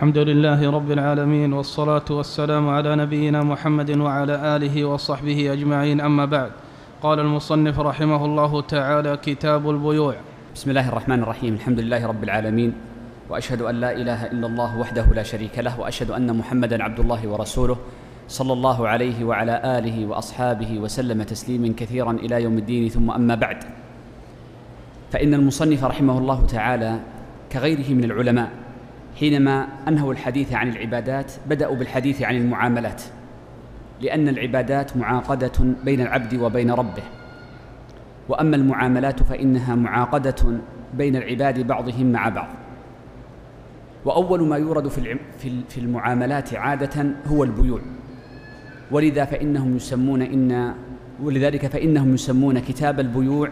الحمد 0.00 0.18
لله 0.18 0.70
رب 0.70 0.90
العالمين 0.90 1.52
والصلاة 1.52 2.08
والسلام 2.10 2.68
على 2.68 2.96
نبينا 2.96 3.42
محمد 3.42 3.90
وعلى 3.98 4.56
آله 4.56 4.84
وصحبه 4.84 5.52
أجمعين. 5.52 6.00
أما 6.00 6.24
بعد 6.24 6.50
قال 7.02 7.20
المصنف 7.20 7.80
رحمه 7.80 8.24
الله 8.24 8.60
تعالى 8.60 9.16
كتاب 9.16 9.70
البيوع. 9.70 10.14
بسم 10.54 10.70
الله 10.70 10.88
الرحمن 10.88 11.22
الرحيم. 11.22 11.54
الحمد 11.54 11.80
لله 11.80 12.06
رب 12.06 12.24
العالمين 12.24 12.72
وأشهد 13.28 13.62
أن 13.62 13.74
لا 13.74 13.92
إله 13.92 14.26
إلا 14.32 14.46
الله 14.46 14.78
وحده 14.78 15.04
لا 15.12 15.22
شريك 15.22 15.58
له 15.58 15.80
وأشهد 15.80 16.10
أن 16.10 16.36
محمدا 16.36 16.82
عبد 16.82 17.00
الله 17.00 17.28
ورسوله 17.28 17.76
صلى 18.28 18.52
الله 18.52 18.88
عليه 18.88 19.24
وعلى 19.24 19.60
آله 19.78 20.06
وأصحابه 20.06 20.78
وسلم 20.78 21.22
تسليما 21.22 21.74
كثيرا 21.76 22.12
إلى 22.12 22.42
يوم 22.42 22.58
الدين. 22.58 22.88
ثم 22.88 23.10
أما 23.10 23.34
بعد 23.34 23.64
فإن 25.12 25.34
المصنف 25.34 25.84
رحمه 25.84 26.18
الله 26.18 26.46
تعالى 26.46 27.00
كغيره 27.52 27.88
من 27.92 28.04
العلماء 28.04 28.59
حينما 29.18 29.68
أنهوا 29.88 30.12
الحديث 30.12 30.52
عن 30.52 30.68
العبادات 30.68 31.32
بدأوا 31.48 31.76
بالحديث 31.76 32.22
عن 32.22 32.36
المعاملات 32.36 33.02
لأن 34.00 34.28
العبادات 34.28 34.96
معاقدة 34.96 35.74
بين 35.84 36.00
العبد 36.00 36.34
وبين 36.34 36.70
ربه. 36.70 37.02
وأما 38.28 38.56
المعاملات 38.56 39.22
فإنها 39.22 39.74
معاقدة 39.74 40.60
بين 40.94 41.16
العباد 41.16 41.66
بعضهم 41.66 42.12
مع 42.12 42.28
بعض. 42.28 42.48
وأول 44.04 44.48
ما 44.48 44.56
يورد 44.56 44.88
في 44.88 45.16
في 45.68 45.78
المعاملات 45.78 46.54
عادة 46.54 47.06
هو 47.26 47.44
البيوع. 47.44 47.80
ولذا 48.90 49.24
فإنهم 49.24 49.76
يسمون 49.76 50.22
ان 50.22 50.74
ولذلك 51.22 51.66
فإنهم 51.66 52.14
يسمون 52.14 52.58
كتاب 52.58 53.00
البيوع 53.00 53.50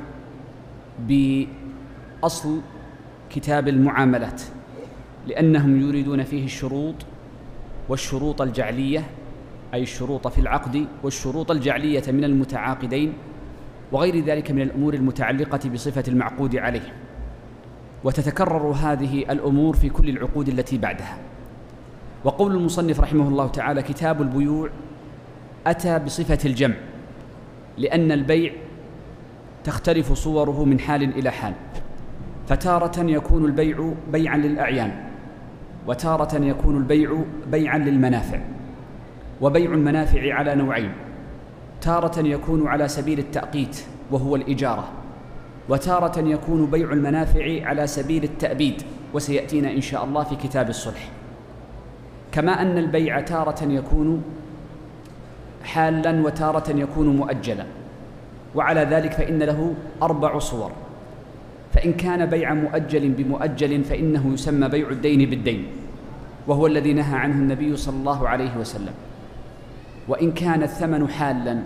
بأصل 1.09 2.61
كتاب 3.31 3.69
المعاملات. 3.69 4.43
لأنهم 5.29 5.89
يريدون 5.89 6.25
فيه 6.25 6.45
الشروط 6.45 6.95
والشروط 7.89 8.43
الجعلية 8.43 9.05
أي 9.75 9.83
الشروط 9.83 10.29
في 10.29 10.41
العقد 10.41 10.87
والشروط 11.03 11.51
الجعلية 11.51 12.03
من 12.09 12.25
المتعاقدين 12.25 13.13
وغير 13.93 14.25
ذلك 14.25 14.51
من 14.51 14.63
الأمور 14.63 14.95
المتعلقة 14.95 15.69
بصفة 15.69 16.05
المعقود 16.09 16.57
عليه. 16.57 16.93
وتتكرر 18.05 18.71
هذه 18.71 19.19
الأمور 19.19 19.77
في 19.77 19.89
كل 19.89 20.09
العقود 20.09 20.49
التي 20.49 20.79
بعدها. 20.79 21.19
وقول 22.25 22.57
المصنف 22.57 23.01
رحمه 23.01 23.29
الله 23.29 23.49
تعالى 23.49 23.83
كتاب 23.83 24.23
البيوع 24.23 24.71
أتى 25.67 25.99
بصفة 25.99 26.39
الجمع 26.45 26.75
لأن 27.79 28.13
البيع 28.13 28.53
تختلف 29.65 30.13
صوره 30.13 30.65
من 30.65 30.81
حال 30.81 31.03
إلى 31.03 31.31
حال. 31.31 31.55
فتارة 32.49 33.11
يكون 33.11 33.45
البيع 33.45 33.93
بيعا 34.13 34.37
للأعيان. 34.37 35.08
وتارة 35.87 36.45
يكون 36.45 36.77
البيع 36.77 37.19
بيعا 37.51 37.79
للمنافع 37.79 38.41
وبيع 39.41 39.73
المنافع 39.73 40.35
على 40.35 40.55
نوعين. 40.55 40.93
تارة 41.81 42.21
يكون 42.21 42.69
على 42.69 42.89
سبيل 42.89 43.19
التأقيت 43.19 43.81
وهو 44.11 44.37
الإجارة 44.37 44.89
وتارة 45.69 46.19
يكون 46.19 46.67
بيع 46.67 46.93
المنافع 46.93 47.67
على 47.67 47.87
سبيل 47.87 48.25
التأبيد 48.25 48.83
وسيأتينا 49.15 49.71
إن 49.71 49.81
شاء 49.81 50.05
الله 50.05 50.25
في 50.25 50.37
كتاب 50.37 50.69
الصلح. 50.69 51.09
كما 52.33 52.63
أن 52.63 52.79
البيع 52.79 53.21
تارة 53.21 53.65
يكون 53.65 54.23
حالا 55.65 56.23
وتارة 56.27 56.71
يكون 56.71 57.17
مؤجلا 57.17 57.67
وعلى 58.55 58.81
ذلك 58.81 59.13
فإن 59.13 59.39
له 59.39 59.75
أربع 60.03 60.39
صور. 60.39 60.73
فإن 61.79 61.93
كان 61.93 62.27
بيع 62.27 62.55
مؤجل 62.55 63.09
بمؤجل 63.09 63.85
فإنه 63.85 64.33
يسمى 64.33 64.69
بيع 64.69 64.89
الدين 64.91 65.31
بالدين 65.31 65.67
وهو 66.47 66.67
الذي 66.67 66.93
نهى 66.93 67.19
عنه 67.19 67.35
النبي 67.35 67.77
صلى 67.77 67.97
الله 67.97 68.29
عليه 68.29 68.57
وسلم. 68.57 68.95
وإن 70.09 70.33
كان 70.33 70.63
الثمن 70.63 71.09
حالا 71.09 71.59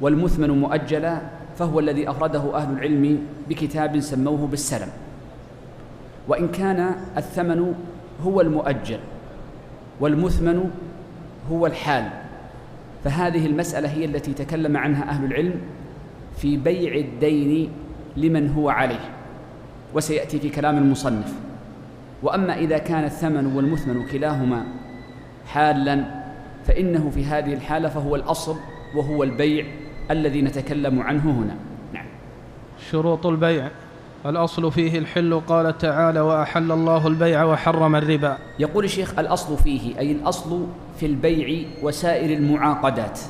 والمثمن 0.00 0.50
مؤجلا 0.50 1.20
فهو 1.58 1.80
الذي 1.80 2.10
أفرده 2.10 2.56
أهل 2.56 2.72
العلم 2.72 3.18
بكتاب 3.48 4.00
سموه 4.00 4.46
بالسلم. 4.46 4.88
وإن 6.28 6.48
كان 6.48 6.94
الثمن 7.16 7.74
هو 8.24 8.40
المؤجل 8.40 8.98
والمثمن 10.00 10.70
هو 11.50 11.66
الحال 11.66 12.10
فهذه 13.04 13.46
المسألة 13.46 13.88
هي 13.88 14.04
التي 14.04 14.34
تكلم 14.34 14.76
عنها 14.76 15.10
أهل 15.10 15.24
العلم 15.24 15.54
في 16.36 16.56
بيع 16.56 16.94
الدين 16.94 17.68
لمن 18.16 18.50
هو 18.50 18.68
عليه. 18.68 19.11
وسيأتي 19.94 20.38
في 20.38 20.48
كلام 20.48 20.78
المصنف. 20.78 21.34
وأما 22.22 22.56
إذا 22.56 22.78
كان 22.78 23.04
الثمن 23.04 23.56
والمثمن 23.56 24.06
كلاهما 24.06 24.64
حالا 25.46 26.04
فإنه 26.64 27.10
في 27.10 27.24
هذه 27.24 27.54
الحالة 27.54 27.88
فهو 27.88 28.16
الأصل 28.16 28.56
وهو 28.96 29.22
البيع 29.22 29.66
الذي 30.10 30.42
نتكلم 30.42 31.00
عنه 31.00 31.30
هنا. 31.30 31.54
نعم. 31.92 32.06
شروط 32.90 33.26
البيع. 33.26 33.68
الأصل 34.26 34.72
فيه 34.72 34.98
الحل 34.98 35.40
قال 35.40 35.78
تعالى 35.78 36.20
وأحل 36.20 36.72
الله 36.72 37.06
البيع 37.06 37.44
وحرم 37.44 37.96
الربا. 37.96 38.36
يقول 38.58 38.84
الشيخ 38.84 39.18
الأصل 39.18 39.56
فيه 39.56 39.98
أي 39.98 40.12
الأصل 40.12 40.66
في 40.96 41.06
البيع 41.06 41.64
وسائر 41.82 42.38
المعاقدات. 42.38 43.20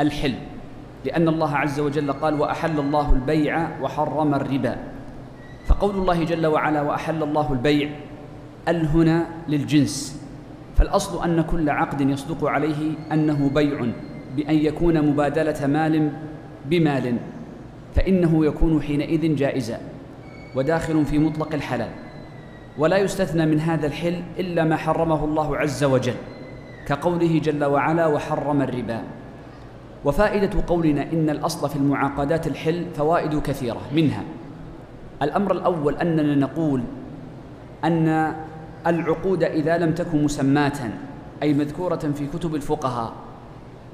الحل. 0.00 0.34
لأن 1.04 1.28
الله 1.28 1.56
عز 1.56 1.80
وجل 1.80 2.12
قال 2.12 2.40
وأحل 2.40 2.80
الله 2.80 3.12
البيع 3.12 3.80
وحرم 3.80 4.34
الربا. 4.34 4.76
فقول 5.72 5.94
الله 5.94 6.24
جل 6.24 6.46
وعلا 6.46 6.82
وأحل 6.82 7.22
الله 7.22 7.52
البيع 7.52 7.90
الهنا 8.68 9.26
للجنس 9.48 10.22
فالأصل 10.76 11.24
أن 11.24 11.40
كل 11.42 11.70
عقد 11.70 12.00
يصدق 12.00 12.44
عليه 12.44 12.94
أنه 13.12 13.50
بيع 13.54 13.86
بأن 14.36 14.54
يكون 14.54 15.02
مبادلة 15.10 15.66
مال 15.66 16.12
بمال 16.66 17.16
فإنه 17.94 18.46
يكون 18.46 18.82
حينئذ 18.82 19.34
جائزا 19.34 19.80
وداخل 20.56 21.04
في 21.04 21.18
مطلق 21.18 21.54
الحلال. 21.54 21.90
ولا 22.78 22.96
يستثنى 22.96 23.46
من 23.46 23.60
هذا 23.60 23.86
الحل 23.86 24.22
إلا 24.38 24.64
ما 24.64 24.76
حرمه 24.76 25.24
الله 25.24 25.56
عز 25.56 25.84
وجل 25.84 26.14
كقوله 26.86 27.38
جل 27.38 27.64
وعلا 27.64 28.06
وحرم 28.06 28.62
الربا. 28.62 29.02
وفائدة 30.04 30.50
قولنا 30.66 31.12
إن 31.12 31.30
الأصل 31.30 31.68
في 31.68 31.76
المعاقدات 31.76 32.46
الحل 32.46 32.86
فوائد 32.96 33.38
كثيرة 33.40 33.80
منها 33.94 34.22
الأمر 35.22 35.52
الأول 35.52 35.96
أننا 35.96 36.34
نقول 36.34 36.82
أن 37.84 38.34
العقود 38.86 39.42
إذا 39.42 39.78
لم 39.78 39.94
تكن 39.94 40.24
مسماة 40.24 40.90
أي 41.42 41.54
مذكورة 41.54 41.96
في 41.96 42.26
كتب 42.26 42.54
الفقهاء 42.54 43.12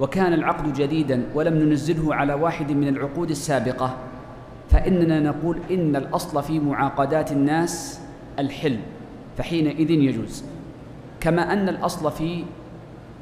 وكان 0.01 0.33
العقد 0.33 0.73
جديدا 0.73 1.23
ولم 1.35 1.55
ننزله 1.55 2.15
على 2.15 2.35
واحد 2.35 2.73
من 2.73 2.89
العقود 2.89 3.31
السابقة 3.31 3.97
فإننا 4.71 5.21
نقول 5.21 5.59
إن 5.71 5.97
الأصل 5.97 6.43
في 6.43 6.59
معاقدات 6.61 7.33
الناس 7.33 8.01
الحل 8.39 8.79
فحينئذ 9.39 9.91
يجوز. 9.91 10.45
كما 11.21 11.53
أن 11.53 11.69
الأصل 11.69 12.13
في 12.13 12.45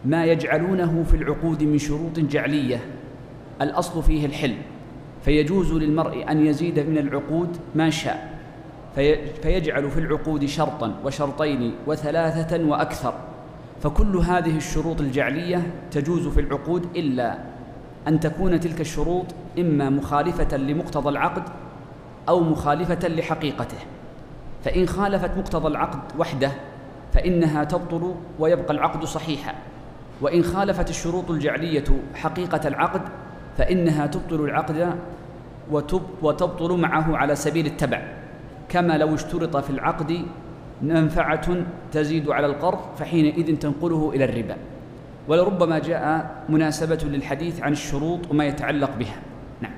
ما 0.05 0.25
يجعلونه 0.25 1.05
في 1.11 1.17
العقود 1.17 1.63
من 1.63 1.79
شروط 1.79 2.19
جعلية 2.19 2.81
الأصل 3.63 4.03
فيه 4.03 4.27
الحل 4.27 4.55
فيجوز 5.27 5.73
للمرء 5.73 6.31
أن 6.31 6.47
يزيد 6.47 6.79
من 6.79 6.99
العقود 6.99 7.57
ما 7.75 7.91
شاء. 7.91 8.39
فيجعل 9.43 9.91
في 9.91 10.01
العقود 10.01 10.45
شرطا 10.45 10.95
وشرطين 11.05 11.75
وثلاثة 11.87 12.65
وأكثر. 12.65 13.15
فكل 13.83 14.17
هذه 14.17 14.57
الشروط 14.57 15.01
الجعلية 15.01 15.71
تجوز 15.91 16.29
في 16.29 16.41
العقود 16.41 16.97
إلا 16.97 17.39
أن 18.09 18.21
تكون 18.21 18.61
تلك 18.61 18.81
الشروط 18.81 19.27
إما 19.59 19.91
مخالفة 19.91 20.57
لمقتضى 20.57 21.09
العقد 21.09 21.43
أو 22.29 22.41
مخالفة 22.41 23.09
لحقيقته. 23.09 23.79
فإن 24.65 24.87
خالفت 24.87 25.39
مقتضى 25.39 25.69
العقد 25.69 26.01
وحده 26.19 26.51
فإنها 27.15 27.65
تبطل 27.65 28.15
ويبقى 28.39 28.75
العقد 28.75 29.05
صحيحا. 29.05 29.55
وإن 30.21 30.43
خالفت 30.43 30.91
الشروط 30.91 31.31
الجعلية 31.31 31.85
حقيقة 32.15 32.69
العقد 32.69 33.03
فإنها 33.59 34.07
تبطل 34.07 34.45
العقد 34.45 34.97
وتبطل 36.23 36.77
معه 36.77 37.17
على 37.17 37.35
سبيل 37.35 37.67
التبع. 37.67 38.03
كما 38.69 38.99
لو 38.99 39.15
اشترط 39.15 39.57
في 39.57 39.71
العقد 39.71 40.23
منفعة 40.83 41.57
تزيد 41.93 42.31
على 42.31 42.47
القرض 42.47 42.79
فحينئذ 42.99 43.57
تنقله 43.57 44.13
إلى 44.15 44.25
الربا. 44.25 44.57
ولربما 45.29 45.79
جاء 45.79 46.35
مناسبة 46.49 46.99
للحديث 47.05 47.61
عن 47.61 47.73
الشروط 47.73 48.31
وما 48.31 48.45
يتعلق 48.45 48.91
بها. 48.99 49.17
نعم. 49.61 49.73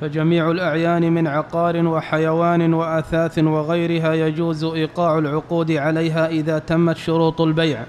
فجميع 0.00 0.50
الأعيان 0.50 1.12
من 1.12 1.26
عقار 1.26 1.86
وحيوان 1.86 2.74
وأثاث 2.74 3.38
وغيرها 3.38 4.14
يجوز 4.14 4.64
إيقاع 4.64 5.18
العقود 5.18 5.72
عليها 5.72 6.26
إذا 6.26 6.58
تمت 6.58 6.96
شروط 6.96 7.40
البيع. 7.40 7.84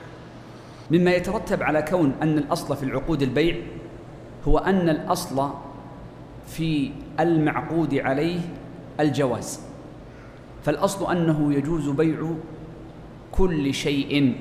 مما 0.92 1.12
يترتب 1.12 1.64
على 1.64 1.82
كون 1.82 2.14
أن 2.22 2.38
الأصل 2.38 2.76
في 2.76 2.84
العقود 2.84 3.22
البيع 3.22 3.56
هو 4.48 4.58
أن 4.58 4.90
الأصل 4.90 5.50
في 6.48 6.92
المعقود 7.20 7.96
عليه 7.96 8.40
الجواز. 9.00 9.60
فالأصل 10.64 11.12
أنه 11.12 11.54
يجوز 11.54 11.90
بيع 11.90 12.32
كل 13.32 13.74
شيء 13.74 14.36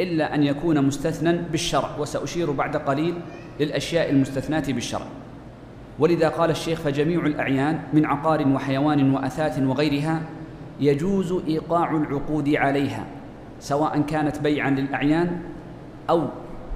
إلا 0.00 0.34
أن 0.34 0.42
يكون 0.42 0.86
مستثنى 0.86 1.36
بالشرع 1.52 1.98
وسأشير 1.98 2.50
بعد 2.50 2.76
قليل 2.76 3.14
للأشياء 3.60 4.10
المستثناة 4.10 4.64
بالشرع. 4.68 5.06
ولذا 5.98 6.28
قال 6.28 6.50
الشيخ 6.50 6.80
فجميع 6.80 7.26
الأعيان 7.26 7.80
من 7.92 8.06
عقار 8.06 8.48
وحيوان 8.48 9.14
وأثاث 9.14 9.58
وغيرها 9.58 10.22
يجوز 10.80 11.32
إيقاع 11.48 11.96
العقود 11.96 12.48
عليها 12.48 13.06
سواء 13.60 14.00
كانت 14.00 14.38
بيعا 14.38 14.70
للأعيان 14.70 15.40
أو 16.10 16.28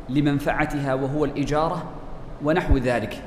لمنفعتها 0.09 0.95
وهو 0.95 1.25
الإجارة 1.25 1.85
ونحو 2.45 2.77
ذلك. 2.77 3.23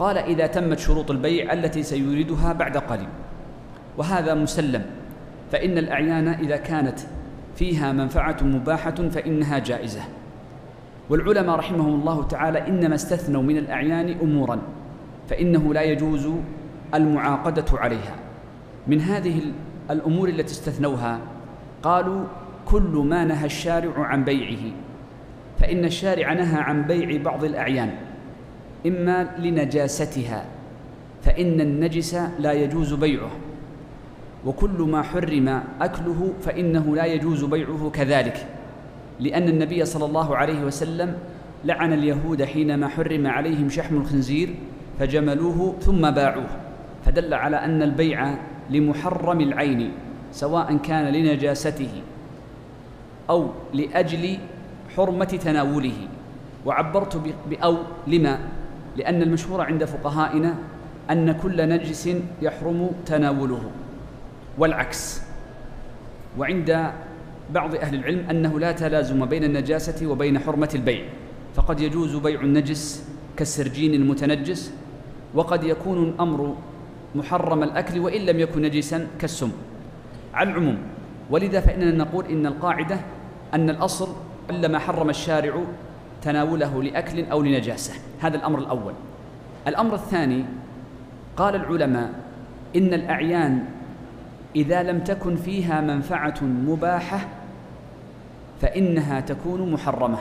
قال 0.00 0.18
إذا 0.18 0.46
تمت 0.46 0.78
شروط 0.78 1.10
البيع 1.10 1.52
التي 1.52 1.82
سيريدها 1.82 2.52
بعد 2.52 2.76
قليل. 2.76 3.08
وهذا 3.98 4.34
مسلم. 4.34 4.82
فإن 5.52 5.78
الأعيان 5.78 6.28
إذا 6.28 6.56
كانت 6.56 6.98
فيها 7.56 7.92
منفعة 7.92 8.36
مباحة 8.42 8.90
فإنها 8.90 9.58
جائزة. 9.58 10.00
والعلماء 11.10 11.56
رحمهم 11.56 12.00
الله 12.00 12.22
تعالى 12.22 12.68
إنما 12.68 12.94
استثنوا 12.94 13.42
من 13.42 13.56
الأعيان 13.56 14.16
أمورا 14.22 14.58
فإنه 15.28 15.74
لا 15.74 15.82
يجوز 15.82 16.28
المعاقدة 16.94 17.64
عليها. 17.72 18.14
من 18.86 19.00
هذه 19.00 19.40
الأمور 19.90 20.28
التي 20.28 20.52
استثنوها 20.52 21.18
قالوا 21.82 22.24
كل 22.64 23.04
ما 23.08 23.24
نهى 23.24 23.46
الشارع 23.46 24.06
عن 24.06 24.24
بيعه 24.24 24.72
فإن 25.58 25.84
الشارع 25.84 26.32
نهى 26.32 26.60
عن 26.60 26.82
بيع 26.82 27.22
بعض 27.22 27.44
الأعيان. 27.44 28.09
إما 28.86 29.30
لنجاستها 29.38 30.44
فإن 31.22 31.60
النجس 31.60 32.14
لا 32.38 32.52
يجوز 32.52 32.94
بيعه 32.94 33.30
وكل 34.46 34.82
ما 34.82 35.02
حرم 35.02 35.62
أكله 35.80 36.32
فإنه 36.42 36.96
لا 36.96 37.04
يجوز 37.04 37.44
بيعه 37.44 37.90
كذلك 37.94 38.46
لأن 39.20 39.48
النبي 39.48 39.84
صلى 39.84 40.04
الله 40.04 40.36
عليه 40.36 40.64
وسلم 40.64 41.18
لعن 41.64 41.92
اليهود 41.92 42.44
حينما 42.44 42.88
حرم 42.88 43.26
عليهم 43.26 43.68
شحم 43.68 43.96
الخنزير 43.96 44.54
فجملوه 44.98 45.74
ثم 45.80 46.10
باعوه 46.10 46.46
فدل 47.04 47.34
على 47.34 47.56
أن 47.56 47.82
البيع 47.82 48.34
لمحرم 48.70 49.40
العين 49.40 49.90
سواء 50.32 50.76
كان 50.76 51.04
لنجاسته 51.12 52.02
أو 53.30 53.48
لأجل 53.74 54.38
حرمة 54.96 55.24
تناوله 55.24 56.08
وعبرت 56.66 57.20
بأو 57.50 57.76
لما 58.06 58.38
لأن 58.96 59.22
المشهور 59.22 59.60
عند 59.60 59.84
فقهائنا 59.84 60.54
أن 61.10 61.32
كل 61.32 61.68
نجس 61.68 62.08
يحرم 62.42 62.90
تناوله 63.06 63.70
والعكس. 64.58 65.22
وعند 66.38 66.90
بعض 67.50 67.74
أهل 67.74 67.94
العلم 67.94 68.30
أنه 68.30 68.60
لا 68.60 68.72
تلازم 68.72 69.26
بين 69.26 69.44
النجاسة 69.44 70.06
وبين 70.06 70.38
حرمة 70.38 70.70
البيع 70.74 71.04
فقد 71.54 71.80
يجوز 71.80 72.16
بيع 72.16 72.40
النجس 72.40 73.04
كالسرجين 73.36 73.94
المتنجس 73.94 74.72
وقد 75.34 75.64
يكون 75.64 76.08
الأمر 76.08 76.56
محرم 77.14 77.62
الأكل 77.62 77.98
وإن 77.98 78.20
لم 78.20 78.40
يكن 78.40 78.62
نجسا 78.62 79.06
كالسم. 79.18 79.50
على 80.34 80.50
العموم 80.50 80.78
ولذا 81.30 81.60
فإننا 81.60 81.90
نقول 82.04 82.26
إن 82.26 82.46
القاعدة 82.46 82.96
أن 83.54 83.70
الأصل 83.70 84.08
إلا 84.50 84.68
ما 84.68 84.78
حرم 84.78 85.10
الشارع 85.10 85.54
تناوله 86.22 86.82
لأكل 86.82 87.24
أو 87.24 87.42
لنجاسة. 87.42 87.94
هذا 88.20 88.36
الأمر 88.36 88.58
الأول. 88.58 88.92
الأمر 89.66 89.94
الثاني 89.94 90.44
قال 91.36 91.54
العلماء 91.54 92.10
إن 92.76 92.94
الأعيان 92.94 93.64
إذا 94.56 94.82
لم 94.82 94.98
تكن 95.00 95.36
فيها 95.36 95.80
منفعة 95.80 96.44
مباحة 96.44 97.20
فإنها 98.60 99.20
تكون 99.20 99.72
محرمة. 99.72 100.18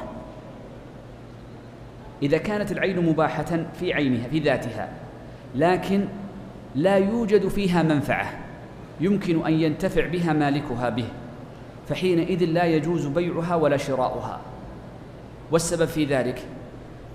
إذا 2.24 2.38
كانت 2.38 2.72
العين 2.72 3.10
مباحة 3.10 3.66
في 3.80 3.94
عينها 3.94 4.28
في 4.28 4.40
ذاتها 4.40 4.90
لكن 5.56 6.06
لا 6.76 6.96
يوجد 6.96 7.48
فيها 7.48 7.84
منفعة 7.84 8.34
يمكن 9.02 9.46
أن 9.46 9.54
ينتفع 9.54 10.08
بها 10.08 10.34
مالكها 10.34 10.90
به 10.90 11.06
فحينئذ 11.90 12.46
لا 12.46 12.64
يجوز 12.66 13.06
بيعها 13.08 13.56
ولا 13.56 13.78
شراؤها. 13.78 14.40
والسبب 15.52 15.86
في 15.86 16.06
ذلك 16.06 16.42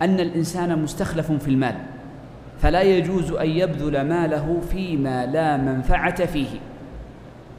أن 0.03 0.21
الإنسان 0.21 0.83
مستخلف 0.83 1.33
في 1.33 1.49
المال 1.49 1.75
فلا 2.59 2.83
يجوز 2.83 3.33
أن 3.33 3.51
يبذل 3.51 4.09
ماله 4.09 4.61
فيما 4.71 5.27
لا 5.27 5.57
منفعة 5.57 6.27
فيه. 6.27 6.61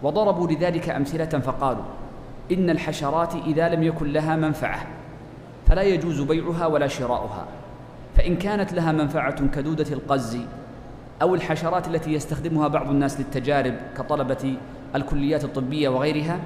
وضربوا 0.04 0.48
لذلك 0.48 0.90
أمثلة 0.90 1.26
فقالوا 1.26 1.84
إن 2.52 2.70
الحشرات 2.70 3.36
إذا 3.36 3.70
لم 3.70 3.84
يكن 3.84 4.14
لها 4.14 4.36
منفعة 4.36 4.88
فلا 5.68 5.82
يجوز 5.82 6.22
بيعها 6.22 6.66
ولا 6.66 6.88
شراؤها 6.88 7.46
فإن 8.18 8.36
كانت 8.36 8.74
لها 8.74 8.92
منفعة 8.92 9.48
كدودة 9.48 9.94
القز 9.94 10.38
أو 11.22 11.36
الحشرات 11.36 11.88
التي 11.88 12.14
يستخدمها 12.14 12.68
بعض 12.68 12.90
الناس 12.90 13.20
للتجارب 13.20 13.74
كطلبة 13.98 14.58
الكليات 14.96 15.44
الطبية 15.44 15.90
وغيرها 15.90 16.40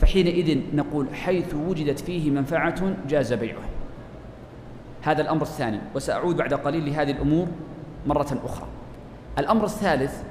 فحينئذ 0.00 0.58
نقول 0.74 1.14
حيث 1.14 1.54
وجدت 1.54 2.00
فيه 2.00 2.30
منفعة 2.30 2.96
جاز 3.08 3.32
بيعه 3.32 3.62
هذا 5.02 5.22
الأمر 5.22 5.42
الثاني 5.42 5.80
وسأعود 5.94 6.36
بعد 6.36 6.54
قليل 6.54 6.86
لهذه 6.86 7.10
الأمور 7.10 7.48
مرة 8.06 8.40
أخرى. 8.44 8.66
الأمر 9.38 9.64
الثالث 9.64 10.22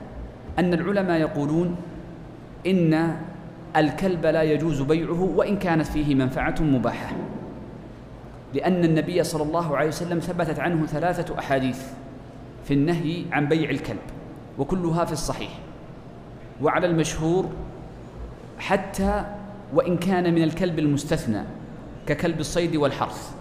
أن 0.60 0.74
العلماء 0.74 1.20
يقولون 1.20 1.76
إن 2.68 3.18
الكلب 3.76 4.26
لا 4.26 4.44
يجوز 4.44 4.82
بيعه 4.82 5.22
وإن 5.36 5.58
كانت 5.58 5.88
فيه 5.88 6.16
منفعة 6.16 6.56
مباحة. 6.62 7.16
لأن 8.54 8.86
النبي 8.86 9.24
صلى 9.24 9.44
الله 9.44 9.78
عليه 9.78 9.88
وسلم 9.88 10.20
ثبتت 10.20 10.60
عنه 10.60 10.86
ثلاثة 10.86 11.40
أحاديث 11.40 11.84
في 12.66 12.74
النهي 12.74 13.24
عن 13.32 13.48
بيع 13.48 13.70
الكلب 13.70 14.00
وكلها 14.58 15.06
في 15.06 15.14
الصحيح. 15.14 15.52
وعلى 16.62 16.88
المشهور 16.88 17.50
حتى 18.60 19.26
وإن 19.74 19.98
كان 19.98 20.34
من 20.36 20.44
الكلب 20.44 20.80
المستثنى 20.80 21.44
ككلب 22.08 22.40
الصيد 22.40 22.76
والحرث. 22.76 23.32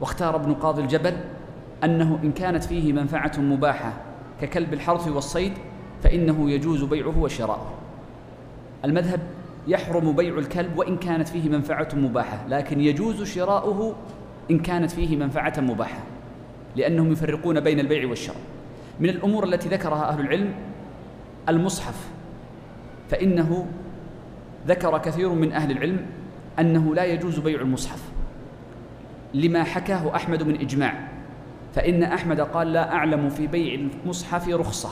واختار 0.00 0.36
ابن 0.36 0.54
قاضي 0.54 0.82
الجبل 0.82 1.16
أنه 1.84 2.18
إن 2.22 2.32
كانت 2.32 2.64
فيه 2.64 2.92
منفعة 2.92 3.32
مباحة 3.38 3.92
ككلب 4.40 4.72
الحرث 4.74 5.08
والصيد 5.08 5.52
فإنه 6.02 6.50
يجوز 6.50 6.84
بيعه 6.84 7.18
وشراؤه 7.18 7.70
المذهب 8.84 9.20
يحرم 9.68 10.12
بيع 10.12 10.38
الكلب 10.38 10.78
وإن 10.78 10.96
كانت 10.96 11.28
فيه 11.28 11.48
منفعة 11.48 11.88
مباحة 11.94 12.46
لكن 12.48 12.80
يجوز 12.80 13.22
شراؤه 13.22 13.94
إن 14.50 14.58
كانت 14.58 14.90
فيه 14.90 15.16
منفعة 15.16 15.54
مباحة 15.58 15.98
لأنهم 16.76 17.12
يفرقون 17.12 17.60
بين 17.60 17.80
البيع 17.80 18.08
والشراء. 18.08 18.40
من 19.00 19.08
الأمور 19.08 19.44
التي 19.44 19.68
ذكرها 19.68 20.08
أهل 20.08 20.20
العلم 20.20 20.54
المصحف 21.48 22.08
فإنه 23.10 23.66
ذكر 24.66 24.98
كثير 24.98 25.28
من 25.28 25.52
أهل 25.52 25.70
العلم 25.70 26.06
أنه 26.58 26.94
لا 26.94 27.04
يجوز 27.04 27.38
بيع 27.38 27.60
المصحف 27.60 28.02
لما 29.34 29.64
حكاه 29.64 30.16
أحمد 30.16 30.42
من 30.42 30.60
إجماع 30.60 31.08
فإن 31.74 32.02
أحمد 32.02 32.40
قال 32.40 32.72
لا 32.72 32.92
أعلم 32.92 33.30
في 33.30 33.46
بيع 33.46 33.74
المصحف 33.74 34.48
رخصة 34.48 34.90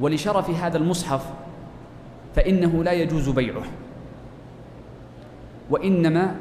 ولشرف 0.00 0.50
هذا 0.50 0.76
المصحف 0.78 1.26
فإنه 2.36 2.84
لا 2.84 2.92
يجوز 2.92 3.28
بيعه 3.28 3.62
وإنما 5.70 6.36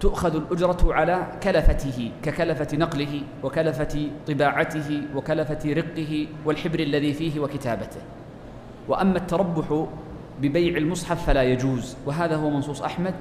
تؤخذ 0.00 0.36
الأجرة 0.36 0.94
على 0.94 1.26
كلفته 1.42 2.12
ككلفة 2.22 2.76
نقله 2.76 3.22
وكلفة 3.42 4.08
طباعته 4.26 5.02
وكلفة 5.14 5.72
رقه 5.72 6.26
والحبر 6.44 6.80
الذي 6.80 7.12
فيه 7.12 7.40
وكتابته. 7.40 8.00
وأما 8.88 9.16
التربح 9.18 9.86
ببيع 10.42 10.76
المصحف 10.76 11.26
فلا 11.26 11.42
يجوز. 11.42 11.96
وهذا 12.06 12.36
هو 12.36 12.50
منصوص 12.50 12.82
أحمد 12.82 13.14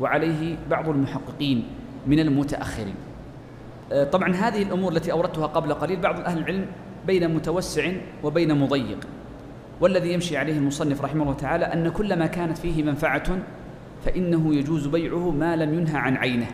وعليه 0.00 0.56
بعض 0.70 0.88
المحققين 0.88 1.66
من 2.06 2.20
المتأخرين. 2.20 2.94
آه، 3.92 4.04
طبعا 4.04 4.34
هذه 4.34 4.62
الأمور 4.62 4.92
التي 4.92 5.12
أوردتها 5.12 5.46
قبل 5.46 5.74
قليل 5.74 6.00
بعض 6.00 6.20
أهل 6.20 6.38
العلم 6.38 6.66
بين 7.06 7.34
متوسع 7.34 7.92
وبين 8.24 8.58
مضيق. 8.58 8.98
والذي 9.80 10.12
يمشي 10.12 10.36
عليه 10.36 10.58
المصنف 10.58 11.04
رحمه 11.04 11.22
الله 11.22 11.34
تعالى 11.34 11.64
أن 11.64 11.88
كل 11.88 12.18
ما 12.18 12.26
كانت 12.26 12.58
فيه 12.58 12.82
منفعة 12.82 13.38
فإنه 14.04 14.54
يجوز 14.54 14.86
بيعه 14.86 15.30
ما 15.30 15.56
لم 15.56 15.74
ينهى 15.74 15.96
عن 15.96 16.16
عينه. 16.16 16.46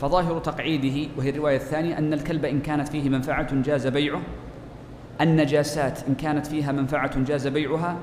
فظاهر 0.00 0.38
تقعيده 0.38 1.10
وهي 1.18 1.30
الرواية 1.30 1.56
الثانية 1.56 1.98
أن 1.98 2.12
الكلب 2.12 2.44
إن 2.44 2.60
كانت 2.60 2.88
فيه 2.88 3.08
منفعة 3.08 3.62
جاز 3.62 3.86
بيعه. 3.86 4.20
النجاسات 5.20 6.08
إن 6.08 6.14
كانت 6.14 6.46
فيها 6.46 6.72
منفعة 6.72 7.20
جاز 7.20 7.46
بيعها. 7.48 7.96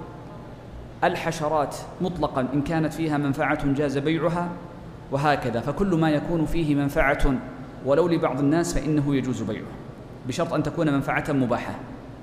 الحشرات 1.03 1.75
مطلقا 2.01 2.47
إن 2.53 2.61
كانت 2.61 2.93
فيها 2.93 3.17
منفعة 3.17 3.73
جاز 3.73 3.97
بيعها 3.97 4.49
وهكذا. 5.11 5.59
فكل 5.59 5.95
ما 5.95 6.09
يكون 6.09 6.45
فيه 6.45 6.75
منفعة 6.75 7.33
ولو 7.85 8.07
لبعض 8.07 8.39
الناس 8.39 8.73
فإنه 8.73 9.15
يجوز 9.15 9.41
بيعه 9.41 9.65
بشرط 10.27 10.53
أن 10.53 10.63
تكون 10.63 10.93
منفعة 10.93 11.25
مباحة. 11.29 11.75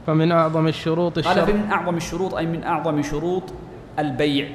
فمن 0.06 0.32
أعظم 0.32 0.66
الشروط 0.66 1.18
قال 1.18 1.38
الشرط 1.38 1.54
من 1.54 1.70
أعظم 1.72 1.96
الشروط 1.96 2.34
أي 2.34 2.46
من 2.46 2.64
أعظم 2.64 3.02
شروط 3.02 3.42
البيع 3.98 4.48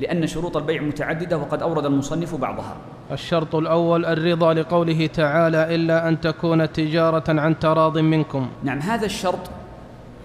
لأن 0.00 0.26
شروط 0.26 0.56
البيع 0.56 0.82
متعددة 0.82 1.38
وقد 1.38 1.62
أورد 1.62 1.86
المصنف 1.86 2.34
بعضها. 2.34 2.76
الشرط 3.12 3.54
الأول 3.54 4.04
الرضا 4.06 4.54
لقوله 4.54 5.06
تعالى 5.06 5.74
إلا 5.74 6.08
أن 6.08 6.20
تكون 6.20 6.72
تجارة 6.72 7.24
عن 7.28 7.58
تراض 7.58 7.98
منكم. 7.98 8.48
نعم 8.64 8.78
هذا 8.78 9.06
الشرط 9.06 9.50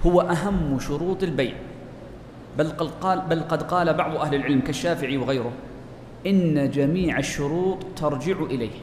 هو 0.06 0.22
أهم 0.22 0.80
شروط 0.80 1.24
البيع. 1.24 1.54
بل 2.58 2.70
قد 2.70 2.90
قال, 3.02 3.22
بل 3.30 3.40
قد 3.40 3.64
قال 3.64 3.94
بعض 3.94 4.16
أهل 4.16 4.36
العلم 4.36 4.62
كالشافعي 4.62 5.18
وغيره 5.18 5.52
إن 6.28 6.70
جميع 6.70 7.20
الشروط 7.20 7.86
ترجع 7.96 8.36
إليه 8.42 8.82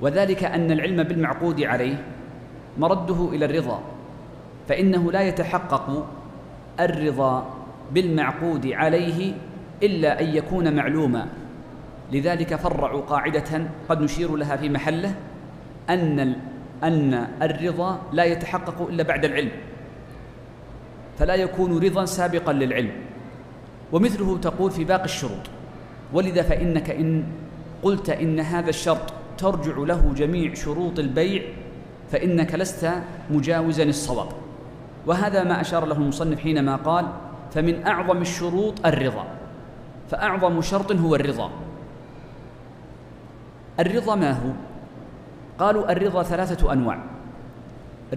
وذلك 0.00 0.44
أن 0.44 0.70
العلم 0.70 1.02
بالمعقود 1.02 1.62
عليه 1.62 2.04
مرده 2.78 3.28
إلى 3.32 3.44
الرضا 3.44 3.82
فإنه 4.68 5.12
لا 5.12 5.22
يتحقق 5.22 6.06
الرضا 6.80 7.54
بالمعقود 7.92 8.66
عليه 8.66 9.32
إلا 9.82 10.20
أن 10.20 10.26
يكون 10.26 10.76
معلوما. 10.76 11.26
لذلك 12.12 12.54
فرعوا 12.54 13.00
قاعدة 13.00 13.66
قد 13.88 14.00
نشير 14.00 14.36
لها 14.36 14.56
في 14.56 14.68
محله 14.68 15.14
أن 15.90 16.36
أن 16.84 17.26
الرضا 17.42 18.00
لا 18.12 18.24
يتحقق 18.24 18.88
إلا 18.88 19.02
بعد 19.02 19.24
العلم. 19.24 19.50
فلا 21.18 21.34
يكون 21.34 21.78
رضا 21.78 22.04
سابقا 22.04 22.52
للعلم. 22.52 22.92
ومثله 23.92 24.38
تقول 24.38 24.70
في 24.70 24.84
باقي 24.84 25.04
الشروط. 25.04 25.50
ولذا 26.12 26.42
فإنك 26.42 26.90
إن 26.90 27.24
قلت 27.82 28.10
إن 28.10 28.40
هذا 28.40 28.68
الشرط 28.68 29.12
ترجع 29.38 29.76
له 29.76 30.12
جميع 30.16 30.54
شروط 30.54 30.98
البيع 30.98 31.42
فإنك 32.12 32.54
لست 32.54 32.90
مجاوزا 33.30 33.82
الصواب. 33.82 34.28
وهذا 35.06 35.44
ما 35.44 35.60
أشار 35.60 35.86
له 35.86 35.96
المصنف 35.96 36.40
حينما 36.40 36.76
قال 36.76 37.06
فمن 37.54 37.86
أعظم 37.86 38.22
الشروط 38.22 38.86
الرضا. 38.86 39.26
فأعظم 40.10 40.60
شرط 40.60 40.92
هو 40.92 41.14
الرضا. 41.14 41.50
الرضا 43.80 44.14
ما 44.14 44.30
هو؟ 44.30 44.50
قالوا 45.58 45.92
الرضا 45.92 46.22
ثلاثة 46.22 46.72
أنواع. 46.72 46.98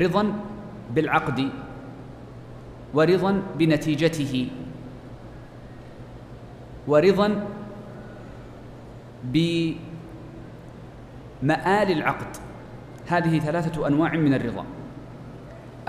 رضا 0.02 0.34
بالعقد 0.96 1.50
ورضا 2.98 3.42
بنتيجته. 3.58 4.48
ورضا 6.88 7.46
بمآل 9.24 9.78
العقد. 11.92 12.38
هذه 13.08 13.40
ثلاثة 13.40 13.88
أنواع 13.88 14.14
من 14.16 14.34
الرضا. 14.34 14.66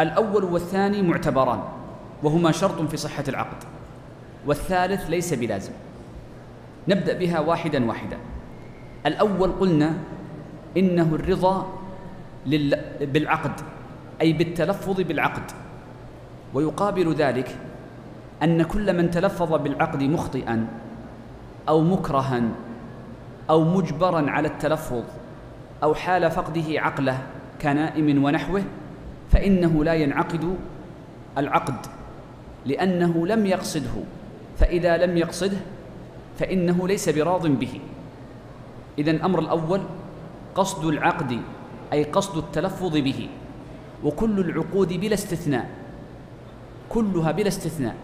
الأول 0.00 0.44
والثاني 0.44 1.02
معتبران 1.02 1.62
وهما 2.22 2.52
شرط 2.52 2.80
في 2.80 2.96
صحة 2.96 3.24
العقد. 3.28 3.64
والثالث 4.46 5.10
ليس 5.10 5.34
بلازم. 5.34 5.72
نبدأ 6.88 7.18
بها 7.18 7.40
واحدا 7.40 7.88
واحدا. 7.88 8.18
الأول 9.06 9.52
قلنا 9.52 9.94
إنه 10.76 11.14
الرضا 11.14 11.78
بالعقد 13.00 13.60
أي 14.20 14.32
بالتلفظ 14.32 15.00
بالعقد. 15.00 15.67
ويقابل 16.55 17.14
ذلك 17.14 17.57
أن 18.43 18.62
كل 18.62 18.97
من 18.97 19.11
تلفظ 19.11 19.55
بالعقد 19.55 20.02
مخطئا 20.02 20.67
أو 21.69 21.81
مكرها 21.81 22.43
أو 23.50 23.64
مجبرا 23.64 24.31
على 24.31 24.49
التلفظ 24.49 25.05
أو 25.83 25.95
حال 25.95 26.31
فقده 26.31 26.81
عقله 26.81 27.19
كنائم 27.62 28.25
ونحوه 28.25 28.62
فإنه 29.31 29.85
لا 29.85 29.95
ينعقد 29.95 30.57
العقد 31.38 31.87
لأنه 32.67 33.26
لم 33.26 33.47
يقصده. 33.47 33.97
فإذا 34.59 34.97
لم 34.97 35.17
يقصده 35.17 35.57
فإنه 36.38 36.88
ليس 36.88 37.09
براض 37.09 37.47
به. 37.47 37.81
إذا 38.99 39.11
الأمر 39.11 39.38
الأول 39.38 39.81
قصد 40.55 40.85
العقد 40.85 41.40
أي 41.93 42.05
قصد 42.05 42.37
التلفظ 42.37 42.97
به. 42.97 43.28
وكل 44.05 44.40
العقود 44.40 44.93
بلا 44.93 45.14
استثناء. 45.14 45.77
كلها 46.88 47.33
بلا 47.33 47.49
استثناء. 47.49 47.95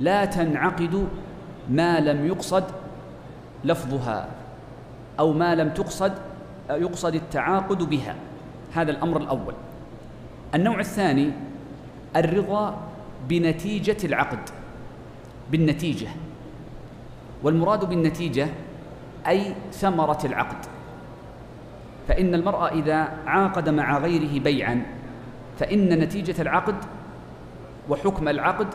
لا 0.00 0.24
تنعقد 0.24 1.08
ما 1.70 2.00
لم 2.00 2.26
يقصد 2.26 2.64
لفظها 3.64 4.28
أو 5.18 5.32
ما 5.32 5.54
لم 5.54 5.68
تقصد 5.68 6.12
يقصد 6.70 7.14
التعاقد 7.14 7.82
بها. 7.82 8.14
هذا 8.74 8.90
الأمر 8.90 9.16
الأول. 9.16 9.54
النوع 10.54 10.80
الثاني 10.80 11.30
الرضا 12.16 12.78
بنتيجة 13.28 13.96
العقد 14.04 14.50
بالنتيجة. 15.50 16.08
والمراد 17.42 17.88
بالنتيجة 17.88 18.48
أي 19.28 19.54
ثمرة 19.72 20.18
العقد. 20.24 20.66
فإن 22.08 22.34
المرء 22.34 22.78
إذا 22.78 23.08
عاقد 23.26 23.68
مع 23.68 23.98
غيره 23.98 24.40
بيعا 24.40 24.82
فإن 25.58 25.88
نتيجة 25.88 26.42
العقد 26.42 26.74
وحكم 27.88 28.28
العقد 28.28 28.66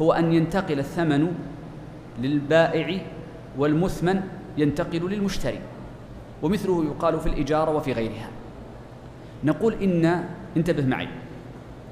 هو 0.00 0.12
أن 0.12 0.32
ينتقل 0.32 0.78
الثمن 0.78 1.34
للبائع 2.18 3.00
والمثمن 3.58 4.20
ينتقل 4.58 5.10
للمشتري 5.10 5.60
ومثله 6.42 6.84
يقال 6.84 7.20
في 7.20 7.26
الإجارة 7.26 7.76
وفي 7.76 7.92
غيرها. 7.92 8.28
نقول 9.44 9.74
إن 9.82 10.24
انتبه 10.56 10.86
معي. 10.86 11.08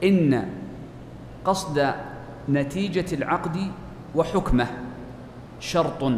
إن 0.05 0.49
قصد 1.45 1.95
نتيجة 2.49 3.15
العقد 3.15 3.73
وحكمه 4.15 4.67
شرط 5.61 6.13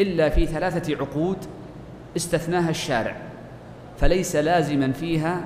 إلا 0.00 0.28
في 0.28 0.46
ثلاثة 0.46 0.96
عقود 0.96 1.36
استثناها 2.16 2.70
الشارع 2.70 3.16
فليس 3.98 4.36
لازما 4.36 4.92
فيها 4.92 5.44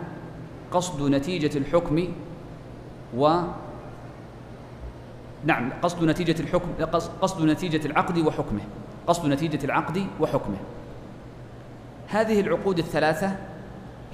قصد 0.72 1.10
نتيجة 1.10 1.58
الحكم 1.58 2.08
و 3.16 3.40
نعم 5.44 5.70
قصد 5.82 6.04
نتيجة 6.04 6.40
الحكم 6.40 6.68
قصد 7.22 7.44
نتيجة 7.44 7.86
العقد 7.86 8.18
وحكمه 8.18 8.60
قصد 9.06 9.28
نتيجة 9.28 9.64
العقد 9.64 10.06
وحكمه. 10.20 10.56
هذه 12.08 12.40
العقود 12.40 12.78
الثلاثة 12.78 13.36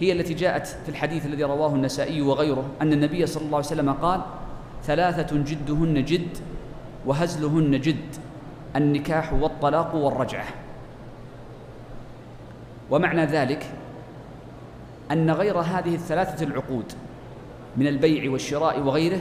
هي 0.00 0.12
التي 0.12 0.35
جاءت 0.35 0.66
في 0.66 0.88
الحديث 0.88 1.26
الذي 1.26 1.44
رواه 1.44 1.75
النسائي 1.75 2.23
وغيره 2.23 2.64
أن 2.82 2.92
النبي 2.92 3.26
صلى 3.26 3.44
الله 3.44 3.56
عليه 3.56 3.66
وسلم 3.66 3.92
قال 3.92 4.20
ثلاثة 4.85 5.37
جدهن 5.37 6.04
جد 6.04 6.38
وهزلهن 7.06 7.80
جد 7.80 8.16
النكاح 8.76 9.32
والطلاق 9.32 9.94
والرجعة. 9.94 10.47
ومعنى 12.90 13.25
ذلك 13.25 13.66
أن 15.12 15.30
غير 15.30 15.58
هذه 15.58 15.94
الثلاثة 15.94 16.44
العقود 16.47 16.92
من 17.76 17.87
البيع 17.87 18.30
والشراء 18.30 18.80
وغيره 18.80 19.20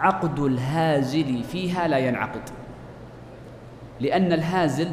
عقد 0.00 0.38
الهازل 0.38 1.42
فيها 1.44 1.88
لا 1.88 1.98
ينعقد. 1.98 2.42
لأن 4.00 4.32
الهازل 4.32 4.88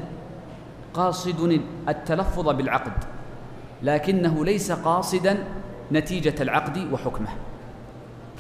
قاصد 0.93 1.61
التلفظ 1.89 2.49
بالعقد 2.49 2.93
لكنه 3.83 4.45
ليس 4.45 4.71
قاصدا 4.71 5.37
نتيجة 5.91 6.35
العقد 6.41 6.93
وحكمه. 6.93 7.29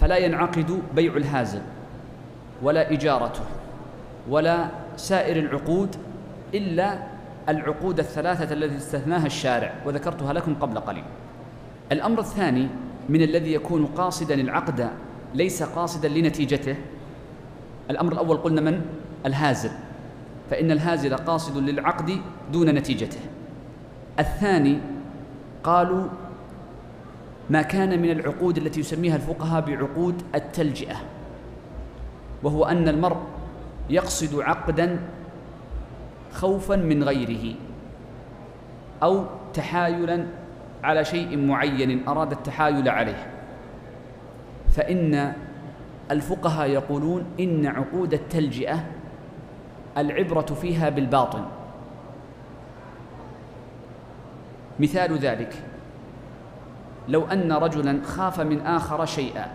فلا 0.01 0.17
ينعقد 0.17 0.81
بيع 0.95 1.15
الهازل 1.15 1.61
ولا 2.63 2.91
إجارته 2.91 3.43
ولا 4.29 4.67
سائر 4.97 5.39
العقود 5.39 5.95
إلا 6.53 6.97
العقود 7.49 7.99
الثلاثة 7.99 8.53
التي 8.53 8.77
استثناها 8.77 9.25
الشارع 9.25 9.73
وذكرتها 9.85 10.33
لكم 10.33 10.55
قبل 10.55 10.79
قليل. 10.79 11.03
الأمر 11.91 12.19
الثاني 12.19 12.67
من 13.09 13.21
الذي 13.21 13.53
يكون 13.53 13.85
قاصدا 13.85 14.33
العقد 14.33 14.89
ليس 15.35 15.63
قاصدا 15.63 16.07
لنتيجته. 16.07 16.75
الأمر 17.89 18.13
الأول 18.13 18.37
قلنا 18.37 18.61
من؟ 18.61 18.81
الهازل. 19.25 19.71
فإن 20.49 20.71
الهازل 20.71 21.15
قاصد 21.15 21.57
للعقد 21.57 22.17
دون 22.53 22.69
نتيجته. 22.69 23.19
الثاني 24.19 24.79
قالوا 25.63 26.07
ما 27.49 27.61
كان 27.61 28.01
من 28.01 28.11
العقود 28.11 28.57
التي 28.57 28.79
يسميها 28.79 29.15
الفقهاء 29.15 29.61
بعقود 29.61 30.21
التلجئة 30.35 30.95
وهو 32.43 32.65
أن 32.65 32.87
المرء 32.87 33.17
يقصد 33.89 34.39
عقدا 34.39 34.99
خوفا 36.33 36.75
من 36.75 37.03
غيره 37.03 37.55
أو 39.03 39.25
تحايلا 39.53 40.25
على 40.83 41.05
شيء 41.05 41.37
معين 41.37 42.07
أراد 42.07 42.31
التحايل 42.31 42.89
عليه. 42.89 43.27
فإن 44.71 45.33
الفقهاء 46.11 46.69
يقولون 46.69 47.25
إن 47.39 47.65
عقود 47.65 48.13
التلجئة 48.13 48.83
العبرة 49.97 50.41
فيها 50.41 50.89
بالباطن. 50.89 51.45
مثال 54.79 55.17
ذلك 55.17 55.53
لو 57.07 57.25
أن 57.25 57.51
رجلا 57.51 58.03
خاف 58.03 58.39
من 58.39 58.61
آخر 58.61 59.05
شيئا 59.05 59.47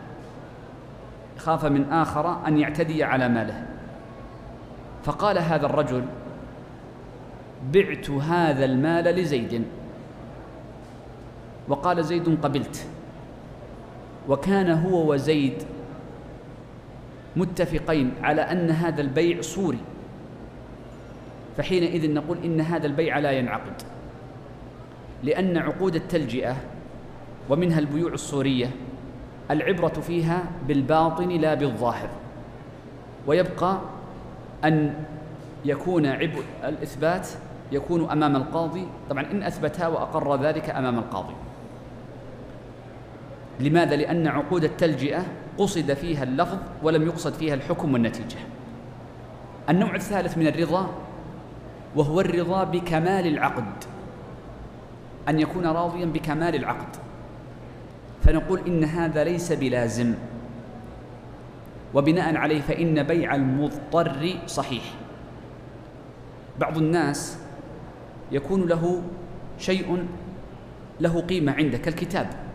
خاف 1.38 1.64
من 1.64 1.92
آخر 1.92 2.46
أن 2.46 2.58
يعتدي 2.58 3.04
على 3.04 3.28
ماله 3.28 3.66
فقال 5.04 5.38
هذا 5.38 5.66
الرجل 5.66 6.04
بعت 7.72 8.10
هذا 8.10 8.64
المال 8.64 9.04
لزيد. 9.04 9.64
وقال 11.68 12.04
زيد 12.04 12.38
قبلت. 12.42 12.86
وكان 14.28 14.70
هو 14.70 15.12
وزيد 15.12 15.62
متفقين 17.36 18.12
على 18.22 18.40
أن 18.40 18.70
هذا 18.70 19.00
البيع 19.00 19.40
صوري 19.40 19.78
فحينئذ 21.56 22.12
نقول 22.12 22.38
إن 22.44 22.60
هذا 22.60 22.86
البيع 22.86 23.18
لا 23.18 23.30
ينعقد 23.30 23.82
لأن 25.22 25.56
عقود 25.56 25.94
التلجئة 25.94 26.56
ومنها 27.48 27.78
البيوع 27.78 28.12
الصورية 28.12 28.70
العبرة 29.50 29.88
فيها 29.88 30.44
بالباطن 30.68 31.28
لا 31.28 31.54
بالظاهر. 31.54 32.08
ويبقى 33.26 33.78
أن 34.64 34.94
يكون 35.64 36.06
عبء 36.06 36.42
الإثبات 36.64 37.28
يكون 37.72 38.10
أمام 38.10 38.36
القاضي. 38.36 38.86
طبعا 39.10 39.26
إن 39.30 39.42
أثبتها 39.42 39.88
وأقر 39.88 40.42
ذلك 40.42 40.70
أمام 40.70 40.98
القاضي. 40.98 41.34
لماذا؟ 43.60 43.96
لأن 43.96 44.26
عقود 44.26 44.64
التلجئة 44.64 45.24
قصد 45.58 45.94
فيها 45.94 46.22
اللفظ 46.22 46.58
ولم 46.82 47.06
يقصد 47.06 47.32
فيها 47.32 47.54
الحكم 47.54 47.92
والنتيجة. 47.92 48.38
النوع 49.70 49.94
الثالث 49.94 50.38
من 50.38 50.46
الرضا 50.46 50.90
وهو 51.96 52.20
الرضا 52.20 52.64
بكمال 52.64 53.26
العقد 53.26 53.84
أن 55.28 55.40
يكون 55.40 55.66
راضيا 55.66 56.04
بكمال 56.06 56.54
العقد. 56.54 56.96
فنقول 58.24 58.60
إن 58.66 58.84
هذا 58.84 59.24
ليس 59.24 59.52
بلازم. 59.52 60.14
وبناء 61.94 62.36
عليه 62.36 62.60
فإن 62.60 63.02
بيع 63.02 63.34
المضطر 63.34 64.38
صحيح. 64.46 64.82
بعض 66.60 66.78
الناس 66.78 67.38
يكون 68.32 68.66
له 68.66 69.02
شيء 69.58 70.06
له 71.00 71.20
قيمة 71.20 71.52
عنده 71.52 71.78
كالكتاب. 71.78 72.45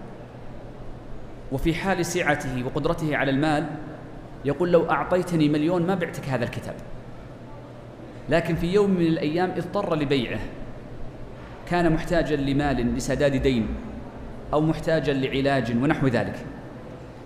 وفي 1.51 1.73
حال 1.73 2.05
سعته 2.05 2.65
وقدرته 2.65 3.17
على 3.17 3.31
المال 3.31 3.67
يقول 4.45 4.71
لو 4.71 4.89
أعطيتني 4.89 5.49
مليون 5.49 5.87
ما 5.87 5.95
بعتك 5.95 6.29
هذا 6.29 6.43
الكتاب. 6.43 6.75
لكن 8.29 8.55
في 8.55 8.73
يوم 8.73 8.89
من 8.89 9.01
الأيام 9.01 9.51
اضطر 9.51 9.95
لبيعه. 9.95 10.39
كان 11.69 11.93
محتاجا 11.93 12.35
لمال 12.35 12.95
لسداد 12.95 13.35
دين 13.35 13.67
أو 14.53 14.61
محتاجا 14.61 15.13
لعلاج 15.13 15.71
ونحو 15.71 16.07
ذلك. 16.07 16.45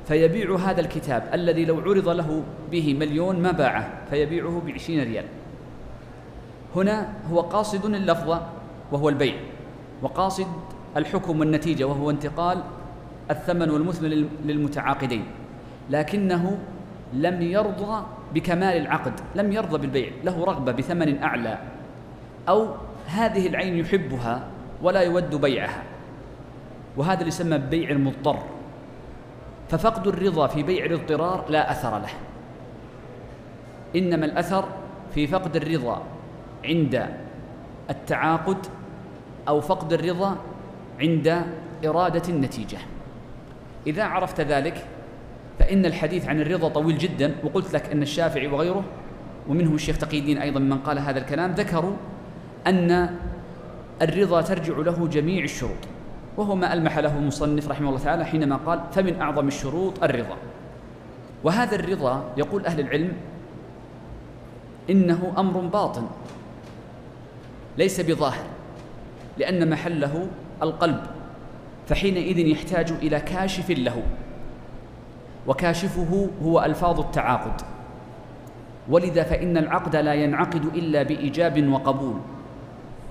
فيبيع 0.08 0.56
هذا 0.56 0.82
الكتاب 0.82 1.30
الذي 1.34 1.66
لو 1.66 1.80
عرض 1.80 2.10
له 2.10 2.44
به 2.72 2.94
مليون 2.94 3.42
ما 3.42 3.52
باعه 3.52 3.90
فيبيعه 4.10 4.62
بعشرين 4.68 5.04
ريال. 5.04 5.26
هنا 6.76 7.14
هو 7.32 7.42
قاصد 7.42 7.86
اللفظ 7.86 8.40
وهو 8.92 9.10
البيع 9.10 9.36
وقاصد 10.02 10.48
الحكم 10.98 11.40
والنتيجة 11.40 11.84
وهو 11.84 12.10
انتقال 12.10 12.64
الثمن 13.32 13.70
والمثل 13.70 14.28
للمتعاقدين 14.46 15.26
لكنه 15.90 16.58
لم 17.14 17.42
يرضى 17.42 18.06
بكمال 18.34 18.78
العقد 18.78 19.14
لم 19.36 19.52
يرضى 19.52 19.78
بالبيع 19.78 20.12
له 20.24 20.46
رغبة 20.46 20.72
بثمن 20.72 21.24
أعلى 21.24 21.58
أو 22.50 22.68
هذه 23.08 23.48
العين 23.48 23.78
يحبها 23.78 24.48
ولا 24.82 25.02
يود 25.02 25.36
بيعها 25.36 25.84
وهذا 26.98 27.20
اللي 27.20 27.28
يسمى 27.28 27.58
بيع 27.58 27.90
المضطر 27.90 28.40
ففقد 29.70 30.08
الرضا 30.08 30.48
في 30.48 30.64
بيع 30.64 30.86
الاضطرار 30.86 31.46
لا 31.50 31.72
أثر 31.72 32.00
له 32.00 32.10
إنما 33.96 34.26
الأثر 34.26 34.66
في 35.16 35.28
فقد 35.28 35.56
الرضا 35.56 36.04
عند 36.66 37.10
التعاقد 37.90 38.58
أو 39.48 39.62
فقد 39.62 39.94
الرضا 39.94 40.38
عند 41.00 41.46
إرادة 41.86 42.30
النتيجة. 42.30 42.78
إذا 43.88 44.04
عرفت 44.04 44.42
ذلك 44.42 44.88
فإن 45.60 45.86
الحديث 45.86 46.28
عن 46.28 46.42
الرضا 46.42 46.70
طويل 46.70 46.98
جدا 46.98 47.36
وقلت 47.44 47.74
لك 47.74 47.92
أن 47.92 48.02
الشافعي 48.02 48.48
وغيره 48.48 48.84
ومنهم 49.48 49.76
الشيخ 49.76 49.98
تقي 49.98 50.20
الدين 50.20 50.38
أيضا 50.38 50.60
من 50.60 50.78
قال 50.78 51.00
هذا 51.00 51.20
الكلام 51.20 51.52
ذكروا 51.52 51.94
أن 52.68 53.10
الرضا 54.02 54.42
ترجع 54.42 54.78
له 54.78 55.08
جميع 55.08 55.44
الشروط 55.44 55.78
وهو 56.38 56.56
ما 56.56 56.74
ألمح 56.74 56.98
له 56.98 57.18
المصنف 57.18 57.70
رحمه 57.70 57.90
الله 57.90 58.00
تعالى 58.00 58.26
حينما 58.26 58.56
قال 58.56 58.80
فمن 58.92 59.22
أعظم 59.22 59.48
الشروط 59.48 60.04
الرضا 60.04 60.38
وهذا 61.44 61.76
الرضا 61.76 62.24
يقول 62.38 62.66
أهل 62.66 62.80
العلم 62.80 63.14
إنه 64.90 65.34
أمر 65.38 65.60
باطن 65.60 66.08
ليس 67.78 68.02
بظاهر 68.02 68.46
لأن 69.38 69.70
محله 69.70 70.28
القلب. 70.62 71.15
فحينئذ 71.88 72.38
يحتاج 72.38 72.92
إلى 72.92 73.20
كاشف 73.20 73.70
له. 73.70 74.04
وكاشفه 75.48 76.30
هو 76.44 76.64
ألفاظ 76.64 77.00
التعاقد. 77.00 77.62
ولذا 78.90 79.24
فإن 79.24 79.58
العقد 79.58 79.96
لا 79.96 80.14
ينعقد 80.14 80.66
إلا 80.66 81.04
بإيجاب 81.04 81.68
وقبول. 81.70 82.16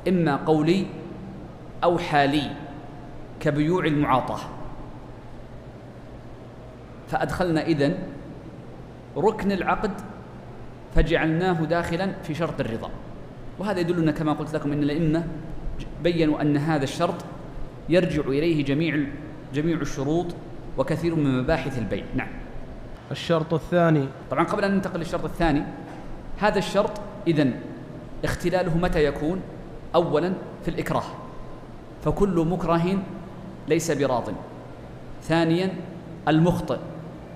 إما 0.08 0.36
قولي 0.36 0.86
أو 1.84 1.98
حالي 1.98 2.50
كبيوع 3.40 3.84
المعاطاة. 3.84 4.40
فأدخلنا 7.08 7.66
إذن 7.66 7.94
ركن 9.16 9.52
العقد 9.52 9.90
فجعلناه 10.94 11.64
داخلا 11.64 12.12
في 12.22 12.34
شرط 12.34 12.60
الرضا. 12.60 12.90
وهذا 13.58 13.80
يدلنا 13.80 14.12
كما 14.12 14.32
قلت 14.32 14.54
لكم 14.54 14.72
إن 14.72 14.82
الأئمة 14.82 15.24
بينوا 16.02 16.40
أن 16.42 16.56
هذا 16.56 16.84
الشرط 16.84 17.24
يرجع 17.88 18.22
إليه 18.22 18.64
جميع 18.64 19.06
جميع 19.54 19.76
الشروط 19.76 20.26
وكثير 20.78 21.14
من 21.14 21.38
مباحث 21.38 21.78
البيع. 21.78 22.04
نعم. 22.14 22.28
الشرط 23.10 23.54
الثاني. 23.54 24.08
طبعا 24.30 24.44
قبل 24.44 24.64
أن 24.64 24.74
ننتقل 24.74 24.98
للشرط 24.98 25.24
الثاني 25.24 25.62
هذا 26.38 26.58
الشرط 26.58 27.00
اذا 27.26 27.50
اختلاله 28.24 28.76
متى 28.76 29.04
يكون؟ 29.04 29.40
اولا 29.94 30.32
في 30.62 30.68
الإكراه. 30.68 31.04
فكل 32.04 32.46
مكره 32.50 33.02
ليس 33.68 33.90
براض. 33.90 34.30
ثانيا 35.22 35.74
المخطئ. 36.28 36.78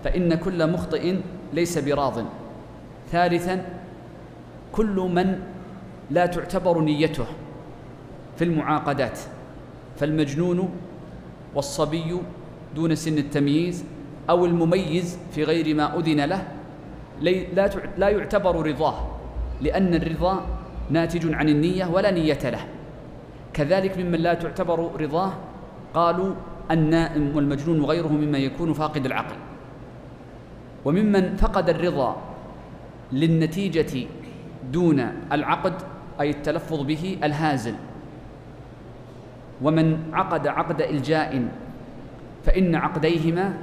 فإن 0.04 0.34
كل 0.34 0.72
مخطئ 0.72 1.16
ليس 1.52 1.78
براض. 1.78 2.24
ثالثا 3.10 3.64
كل 4.72 5.10
من 5.14 5.40
لا 6.10 6.26
تعتبر 6.26 6.80
نيته 6.80 7.26
في 8.36 8.44
المعاقدات. 8.44 9.18
فالمجنون 9.98 10.70
والصبي 11.54 12.16
دون 12.76 12.94
سن 12.94 13.18
التمييز 13.18 13.84
أو 14.30 14.46
المميز 14.46 15.18
في 15.34 15.44
غير 15.44 15.74
ما 15.74 15.98
أذن 15.98 16.20
له 16.24 16.48
لا 17.20 17.70
لا 17.98 18.08
يعتبر 18.08 18.66
رضاه 18.66 18.94
لأن 19.62 19.94
الرضا 19.94 20.46
ناتج 20.90 21.34
عن 21.34 21.48
النية 21.48 21.86
ولا 21.86 22.10
نية 22.10 22.38
له. 22.44 22.64
كذلك 23.52 23.98
ممن 23.98 24.18
لا 24.18 24.34
تعتبر 24.34 24.90
رضاه 25.00 25.32
قالوا 25.94 26.34
النائم 26.70 27.36
والمجنون 27.36 27.80
وغيره 27.80 28.08
مما 28.08 28.38
يكون 28.38 28.72
فاقد 28.72 29.06
العقل. 29.06 29.36
وممن 30.84 31.36
فقد 31.36 31.68
الرضا 31.68 32.16
للنتيجة 33.12 34.06
دون 34.72 35.00
العقد 35.32 35.74
أي 36.20 36.30
التلفظ 36.30 36.82
به 36.82 37.18
الهازل. 37.24 37.74
ومن 39.62 39.98
عقد 40.12 40.46
عقد 40.46 40.82
إلجاء 40.82 41.48
فإن 42.44 42.74
عقديهما 42.74 43.54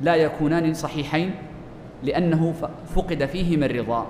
لا 0.00 0.14
يكونان 0.14 0.74
صحيحين 0.74 1.34
لأنه 2.02 2.54
فقد 2.94 3.24
فيهما 3.24 3.66
الرضا. 3.66 4.06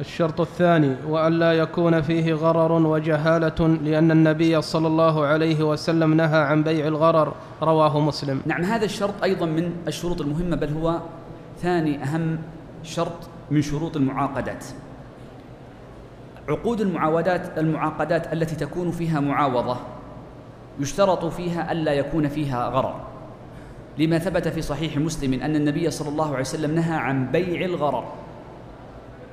الشرط 0.00 0.40
الثاني 0.40 0.96
وأن 1.08 1.32
لا 1.32 1.52
يكون 1.52 2.02
فيه 2.02 2.34
غرر 2.34 2.72
وجهالة 2.72 3.66
لأن 3.68 4.10
النبي 4.10 4.62
صلى 4.62 4.86
الله 4.86 5.26
عليه 5.26 5.62
وسلم 5.62 6.14
نهى 6.14 6.40
عن 6.40 6.62
بيع 6.62 6.86
الغرر 6.86 7.34
رواه 7.62 8.00
مسلم. 8.00 8.40
نعم 8.46 8.62
هذا 8.62 8.84
الشرط 8.84 9.22
أيضا 9.22 9.46
من 9.46 9.72
الشروط 9.88 10.20
المهمة 10.20 10.56
بل 10.56 10.72
هو 10.72 10.98
ثاني 11.58 12.02
أهم 12.02 12.38
شرط 12.82 13.28
من 13.50 13.62
شروط 13.62 13.96
المعاقدات. 13.96 14.64
عقود 16.48 16.80
المعاودات 16.80 17.58
المعاقدات 17.58 18.32
التي 18.32 18.56
تكون 18.56 18.90
فيها 18.90 19.20
معاوضة. 19.20 19.76
يشترط 20.80 21.24
فيها 21.24 21.72
ألا 21.72 21.92
يكون 21.92 22.28
فيها 22.28 22.68
غرر. 22.68 23.00
لما 23.98 24.18
ثبت 24.18 24.48
في 24.48 24.62
صحيح 24.62 24.96
مسلم 24.96 25.42
أن 25.42 25.56
النبي 25.56 25.90
صلى 25.90 26.08
الله 26.08 26.28
عليه 26.28 26.40
وسلم 26.40 26.74
نهى 26.74 26.96
عن 26.96 27.26
بيع 27.26 27.64
الغرر. 27.64 28.04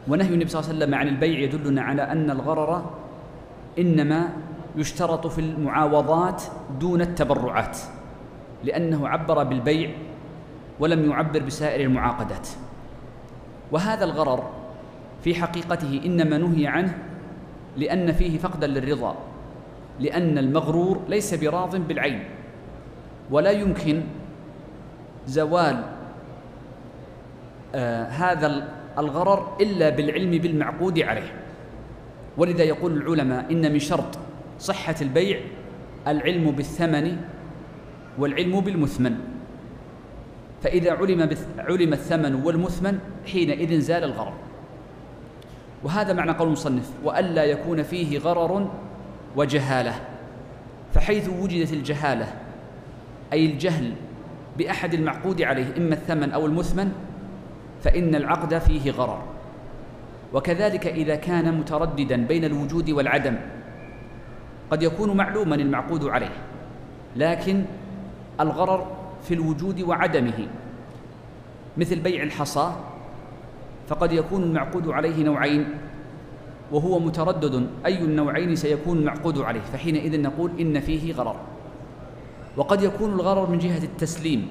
ونهي 0.08 0.34
النبي 0.34 0.50
صلى 0.50 0.60
الله 0.60 0.70
عليه 0.70 0.80
وسلم 0.80 0.96
عن 0.96 1.08
البيع 1.08 1.40
يدلنا 1.40 1.82
على 1.82 2.02
أن 2.02 2.32
الغرر 2.32 2.92
إنما 3.80 4.30
يشترط 4.76 5.28
في 5.28 5.42
المعاوضات 5.42 6.44
دون 6.80 7.02
التبرعات 7.02 7.78
لأنه 8.64 9.08
عبر 9.08 9.44
بالبيع 9.44 9.90
ولم 10.80 11.12
يعبر 11.12 11.40
بسائر 11.40 11.82
المعاقدات. 11.82 12.48
وهذا 13.72 14.04
الغرر 14.04 14.50
في 15.24 15.36
حقيقته 15.36 16.02
إنما 16.06 16.38
نهي 16.38 16.68
عنه 16.68 16.98
لأن 17.78 18.12
فيه 18.12 18.38
فقدا 18.38 18.68
للرضا. 18.68 19.16
لأن 20.00 20.38
المغرور 20.38 21.02
ليس 21.10 21.34
براض 21.34 21.76
بالعين. 21.76 22.24
ولا 23.32 23.52
يمكن 23.52 24.04
زوال 25.28 25.84
آه 27.76 28.04
هذا 28.04 28.68
الغرر 28.98 29.58
إلا 29.62 29.90
بالعلم 29.90 30.32
بالمعقود 30.32 31.00
عليه. 31.00 31.34
ولذا 32.38 32.64
يقول 32.64 32.98
العلماء 32.98 33.52
إن 33.52 33.74
من 33.74 33.80
شرط 33.80 34.18
صحة 34.60 34.96
البيع 35.02 35.40
العلم 36.08 36.52
بالثمن 36.52 37.18
والعلم 38.18 38.60
بالمثمن. 38.60 39.16
فإذا 40.64 40.92
علم 40.92 41.30
علم 41.58 41.94
الثمن 41.94 42.36
والمثمن 42.36 43.00
حينئذ 43.26 43.80
زال 43.80 44.04
الغرر. 44.04 44.34
وهذا 45.84 46.14
معنى 46.14 46.32
قول 46.32 46.48
المصنف 46.48 46.92
وألا 47.04 47.44
يكون 47.44 47.84
فيه 47.84 48.20
غرر 48.20 48.70
وجهالة. 49.36 49.94
فحيث 50.94 51.30
وجدت 51.30 51.74
الجهالة 51.74 52.28
أي 53.34 53.46
الجهل 53.46 53.94
بأحد 54.58 54.94
المعقود 54.94 55.42
عليه 55.42 55.78
إما 55.78 55.94
الثمن 55.94 56.32
أو 56.32 56.46
المثمن 56.46 56.92
فإن 57.84 58.16
العقد 58.16 58.58
فيه 58.58 58.92
غرر. 58.92 59.24
وكذلك 60.34 60.88
إذا 60.88 61.16
كان 61.16 61.58
مترددا 61.58 62.26
بين 62.26 62.46
الوجود 62.46 62.90
والعدم 62.90 63.36
قد 64.72 64.84
يكون 64.84 65.18
معلوما 65.18 65.56
المعقود 65.56 66.06
عليه 66.06 66.36
لكن 67.16 67.64
الغرر 68.40 68.92
في 69.24 69.34
الوجود 69.34 69.82
وعدمه. 69.82 70.48
مثل 71.78 72.00
بيع 72.00 72.24
الحصى 72.24 72.72
فقد 73.88 74.12
يكون 74.14 74.44
المعقود 74.44 74.88
عليه 74.88 75.24
نوعين 75.24 75.68
وهو 76.72 77.00
متردد 77.00 77.68
أي 77.86 77.98
النوعين 77.98 78.56
سيكون 78.56 78.98
المعقود 78.98 79.40
عليه 79.40 79.62
فحينئذ 79.62 80.22
نقول 80.22 80.52
إن 80.60 80.80
فيه 80.80 81.14
غرر. 81.14 81.36
وقد 82.58 82.82
يكون 82.82 83.14
الغرر 83.14 83.50
من 83.50 83.58
جهة 83.58 83.84
التسليم 83.84 84.48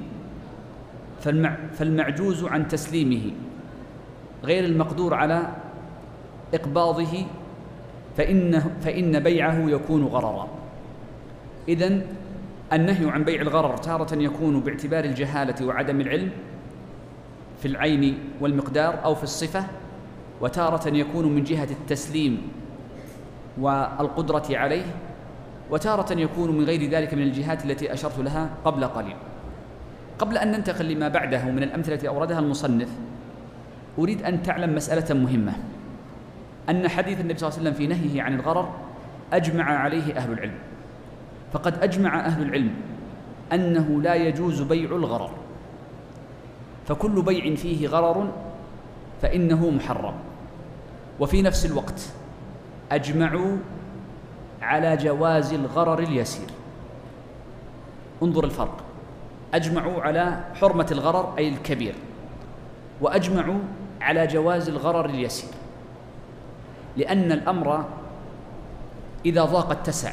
فالمعجوز 1.72 2.44
عن 2.44 2.68
تسليمه 2.68 3.22
غير 4.44 4.64
المقدور 4.64 5.14
على 5.14 5.48
إقباضه 6.54 7.26
فإنه 8.16 8.70
فإن 8.82 9.20
بيعه 9.20 9.70
يكون 9.70 10.04
غررا. 10.04 10.48
إذن 11.68 12.02
النهي 12.72 13.10
عن 13.10 13.24
بيع 13.24 13.42
الغرر 13.42 13.76
تارة 13.76 14.14
يكون 14.14 14.60
باعتبار 14.60 15.04
الجهالة 15.04 15.66
وعدم 15.66 16.00
العلم 16.00 16.30
في 17.62 17.68
العين 17.68 18.18
والمقدار 18.40 19.04
أو 19.04 19.14
في 19.14 19.24
الصفة 19.24 19.66
وتارة 20.40 20.88
يكون 20.88 21.34
من 21.34 21.44
جهة 21.44 21.68
التسليم 21.70 22.42
والقدرة 23.58 24.46
عليه 24.50 24.84
وتارة 25.70 26.12
يكون 26.12 26.58
من 26.58 26.64
غير 26.64 26.90
ذلك 26.90 27.14
من 27.14 27.22
الجهات 27.22 27.64
التي 27.64 27.92
أشرت 27.92 28.18
لها 28.18 28.50
قبل 28.64 28.84
قليل. 28.84 29.16
قبل 30.18 30.38
أن 30.38 30.52
ننتقل 30.52 30.88
لما 30.88 31.08
بعده 31.08 31.44
من 31.44 31.62
الأمثلة 31.62 31.94
التي 31.94 32.08
أوردها 32.08 32.38
المصنف 32.38 32.88
أريد 33.98 34.22
أن 34.22 34.42
تعلم 34.42 34.74
مسألة 34.74 35.14
مهمة. 35.14 35.52
أن 36.70 36.88
حديث 36.88 37.20
النبي 37.20 37.38
صلى 37.38 37.48
الله 37.48 37.58
عليه 37.58 37.70
وسلم 37.70 37.78
في 37.78 37.86
نهيه 37.86 38.22
عن 38.22 38.34
الغرر 38.34 38.74
أجمع 39.32 39.64
عليه 39.64 40.16
أهل 40.16 40.32
العلم. 40.32 40.58
فقد 41.52 41.82
أجمع 41.82 42.20
أهل 42.20 42.42
العلم 42.42 42.74
أنه 43.52 44.02
لا 44.02 44.14
يجوز 44.14 44.62
بيع 44.62 44.90
الغرر. 44.90 45.30
فكل 46.86 47.22
بيع 47.22 47.54
فيه 47.54 47.88
غرر 47.88 48.32
فإنه 49.22 49.70
محرم. 49.70 50.13
وفي 51.20 51.42
نفس 51.42 51.66
الوقت 51.66 52.00
أجمعوا 52.92 53.56
على 54.62 54.96
جواز 54.96 55.52
الغرر 55.52 55.98
اليسير. 55.98 56.48
انظر 58.22 58.44
الفرق. 58.44 58.76
أجمعوا 59.54 60.02
على 60.02 60.44
حرمة 60.54 60.86
الغرر 60.92 61.34
أي 61.38 61.48
الكبير 61.48 61.94
وأجمعوا 63.00 63.58
على 64.00 64.26
جواز 64.26 64.68
الغرر 64.68 65.04
اليسير. 65.04 65.50
لأن 66.96 67.32
الأمر 67.32 67.84
إذا 69.26 69.44
ضاق 69.44 69.70
اتسع. 69.70 70.12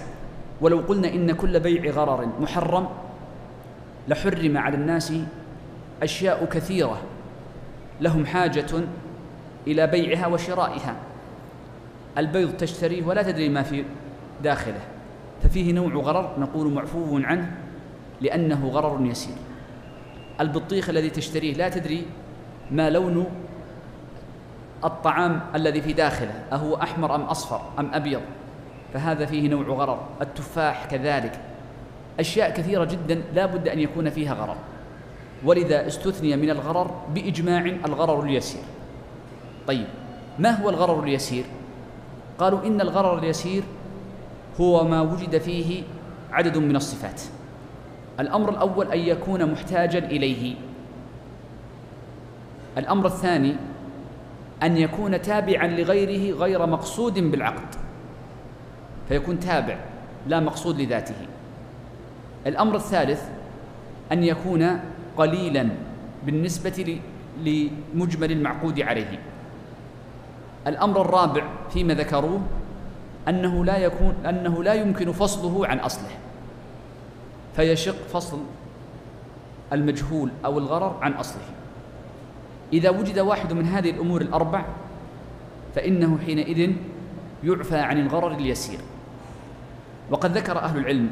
ولو 0.61 0.79
قلنا 0.79 1.07
إن 1.07 1.31
كل 1.31 1.59
بيع 1.59 1.91
غرر 1.91 2.27
محرم 2.39 2.87
لحرم 4.07 4.57
على 4.57 4.75
الناس 4.75 5.13
أشياء 6.03 6.45
كثيرة. 6.45 7.01
لهم 8.01 8.25
حاجة 8.25 8.83
إلى 9.67 9.88
بيعها 9.88 10.28
وشرائها. 10.28 10.95
البيض 12.17 12.58
تشتريه 12.58 13.06
ولا 13.06 13.24
تدري 13.24 13.50
ما 13.50 13.63
في 13.63 13.84
داخله. 14.43 14.80
ففيه 15.43 15.74
نوع 15.74 15.93
غرر 15.93 16.39
نقول 16.39 16.74
معفو 16.74 17.17
عنه 17.17 17.52
لأنه 18.21 18.67
غرر 18.67 19.06
يسير. 19.06 19.36
البطيخ 20.39 20.89
الذي 20.89 21.10
تشتريه 21.10 21.54
لا 21.54 21.69
تدري 21.69 22.06
ما 22.71 22.89
لون 22.89 23.26
الطعام 24.84 25.41
الذي 25.56 25.82
في 25.82 25.93
داخله 25.93 26.43
أهو 26.52 26.76
أحمر 26.76 27.15
أم 27.15 27.21
أصفر 27.21 27.62
أم 27.80 27.93
أبيض؟ 27.93 28.21
فهذا 28.93 29.26
فيه 29.26 29.50
نوع 29.50 29.63
غرر. 29.63 30.08
التفاح 30.21 30.86
كذلك. 30.86 31.39
أشياء 32.19 32.50
كثيرة 32.50 32.86
جدا 32.86 33.21
لا 33.34 33.45
بد 33.45 33.67
أن 33.67 33.80
يكون 33.80 34.10
فيها 34.10 34.34
غرر. 34.34 34.56
ولذا 35.45 35.88
استثني 35.88 36.36
من 36.38 36.50
الغرر 36.50 36.91
بإجماع 37.13 37.65
الغرر 37.86 38.24
اليسير. 38.24 38.62
طيب 39.67 39.88
ما 40.39 40.50
هو 40.50 40.69
الغرر 40.69 41.04
اليسير؟ 41.04 41.43
قالوا 42.39 42.65
إن 42.65 42.82
الغرر 42.82 43.17
اليسير 43.17 43.63
هو 44.62 44.84
ما 44.84 45.02
وجد 45.02 45.38
فيه 45.38 45.84
عدد 46.32 46.58
من 46.58 46.76
الصفات. 46.76 47.21
الأمر 48.19 48.50
الأول 48.50 48.91
أن 48.91 49.00
يكون 49.00 49.52
محتاجا 49.52 50.00
إليه. 50.00 50.56
الأمر 52.78 53.06
الثاني 53.06 53.56
أن 54.63 54.78
يكون 54.78 55.21
تابعا 55.21 55.67
لغيره 55.67 56.38
غير 56.38 56.65
مقصود 56.65 57.19
بالعقد. 57.19 57.76
فيكون 59.10 59.39
تابع 59.39 59.78
لا 60.28 60.39
مقصود 60.39 60.82
لذاته. 60.82 61.15
الأمر 62.47 62.76
الثالث 62.76 63.24
أن 64.12 64.24
يكون 64.24 64.80
قليلا 65.17 65.69
بالنسبة 66.26 67.00
لمجمل 67.43 68.32
المعقود 68.32 68.82
عليه. 68.82 69.19
الأمر 70.67 71.02
الرابع 71.02 71.43
فيما 71.74 71.93
ذكروه 71.93 72.41
أنه 73.28 73.65
لا 73.65 73.78
يكون 73.78 74.15
أنه 74.26 74.63
لا 74.63 74.74
يمكن 74.74 75.12
فصله 75.12 75.67
عن 75.67 75.80
أصله 75.80 76.12
فيشق 77.56 77.95
فصل 78.13 78.39
المجهول 79.74 80.30
أو 80.45 80.58
الغرر 80.58 80.97
عن 81.02 81.13
أصله. 81.13 81.43
إذا 82.74 82.89
وجد 82.89 83.19
واحد 83.19 83.54
من 83.54 83.65
هذه 83.65 83.89
الأمور 83.89 84.21
الأربع 84.21 84.65
فإنه 85.76 86.17
حينئذ 86.26 86.71
يعفى 87.43 87.78
عن 87.78 88.00
الغرر 88.00 88.32
اليسير. 88.32 88.80
وقد 90.12 90.38
ذكر 90.38 90.58
أهل 90.58 90.78
العلم 90.78 91.10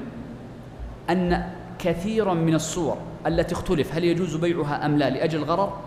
أن 1.10 1.52
كثيرا 1.80 2.34
من 2.34 2.56
الصور 2.56 2.98
التي 3.28 3.56
اختلف 3.56 3.96
هل 3.96 4.04
يجوز 4.04 4.36
بيعها 4.36 4.86
أم 4.86 4.98
لا 4.98 5.10
لأجل 5.10 5.40
الغرر 5.40 5.78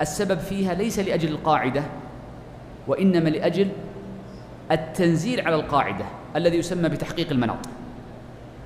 السبب 0.00 0.38
فيها 0.38 0.74
ليس 0.74 0.98
لأجل 0.98 1.28
القاعدة 1.28 1.82
وإنما 2.86 3.28
لأجل 3.28 3.68
التنزيل 4.72 5.40
على 5.40 5.56
القاعدة 5.56 6.04
الذي 6.36 6.56
يسمى 6.56 6.88
بتحقيق 6.88 7.30
المناط. 7.30 7.66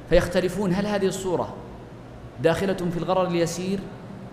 فيختلفون 0.08 0.72
هل 0.72 0.86
هذه 0.86 1.06
الصورة 1.06 1.54
داخلة 2.42 2.74
في 2.74 2.96
الغرر 2.96 3.28
اليسير 3.28 3.78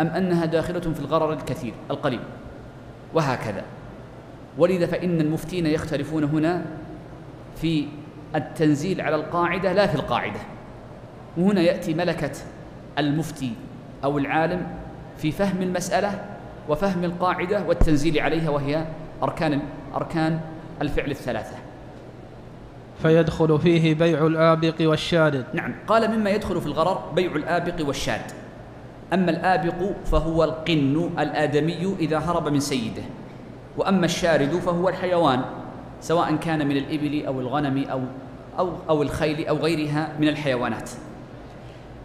أم 0.02 0.08
أنها 0.08 0.46
داخلة 0.46 0.80
في 0.80 1.00
الغرر 1.00 1.34
الكثير 1.34 1.74
القليل؟ 1.92 2.20
وهكذا. 3.14 3.64
ولذا 4.58 4.86
فإن 4.86 5.22
المفتين 5.22 5.66
يختلفون 5.66 6.24
هنا 6.24 6.66
في 7.56 7.88
التنزيل 8.36 9.02
على 9.02 9.16
القاعدة 9.16 9.74
لا 9.74 9.88
في 9.88 9.96
القاعدة. 9.96 10.40
وهنا 11.38 11.62
يأتي 11.62 11.94
ملكة 11.94 12.32
المفتي 13.00 13.54
أو 14.04 14.18
العالم 14.18 14.68
في 15.18 15.32
فهم 15.32 15.62
المسألة 15.62 16.26
وفهم 16.70 17.04
القاعدة 17.04 17.64
والتنزيل 17.64 18.20
عليها 18.20 18.50
وهي 18.50 18.86
أركان 19.24 19.60
أركان 19.96 20.40
الفعل 20.82 21.12
الثلاثة. 21.12 21.56
فيدخل 23.02 23.60
فيه 23.60 23.96
بيع 23.96 24.28
الآبق 24.28 24.76
والشارد 24.82 25.46
نعم. 25.54 25.74
قال 25.88 26.12
مما 26.12 26.30
يدخل 26.30 26.62
في 26.62 26.68
الغرر 26.68 27.12
بيع 27.16 27.36
الآبق 27.36 27.88
والشارد 27.88 28.32
أما 29.14 29.32
الآبق 29.32 29.92
فهو 30.06 30.44
القن 30.44 31.10
الآدمي 31.20 31.96
إذا 32.00 32.18
هرب 32.18 32.48
من 32.48 32.60
سيده. 32.60 33.04
وأما 33.78 34.06
الشارد 34.06 34.50
فهو 34.50 34.90
الحيوان 34.90 35.42
سواء 36.02 36.36
كان 36.36 36.68
من 36.68 36.78
الإبل 36.78 37.26
أو 37.26 37.40
الغنم 37.40 37.84
أو 37.92 38.02
أو 38.60 38.72
أو 38.90 39.02
الخيل 39.02 39.48
أو 39.48 39.58
غيرها 39.58 40.10
من 40.20 40.28
الحيوانات. 40.28 40.90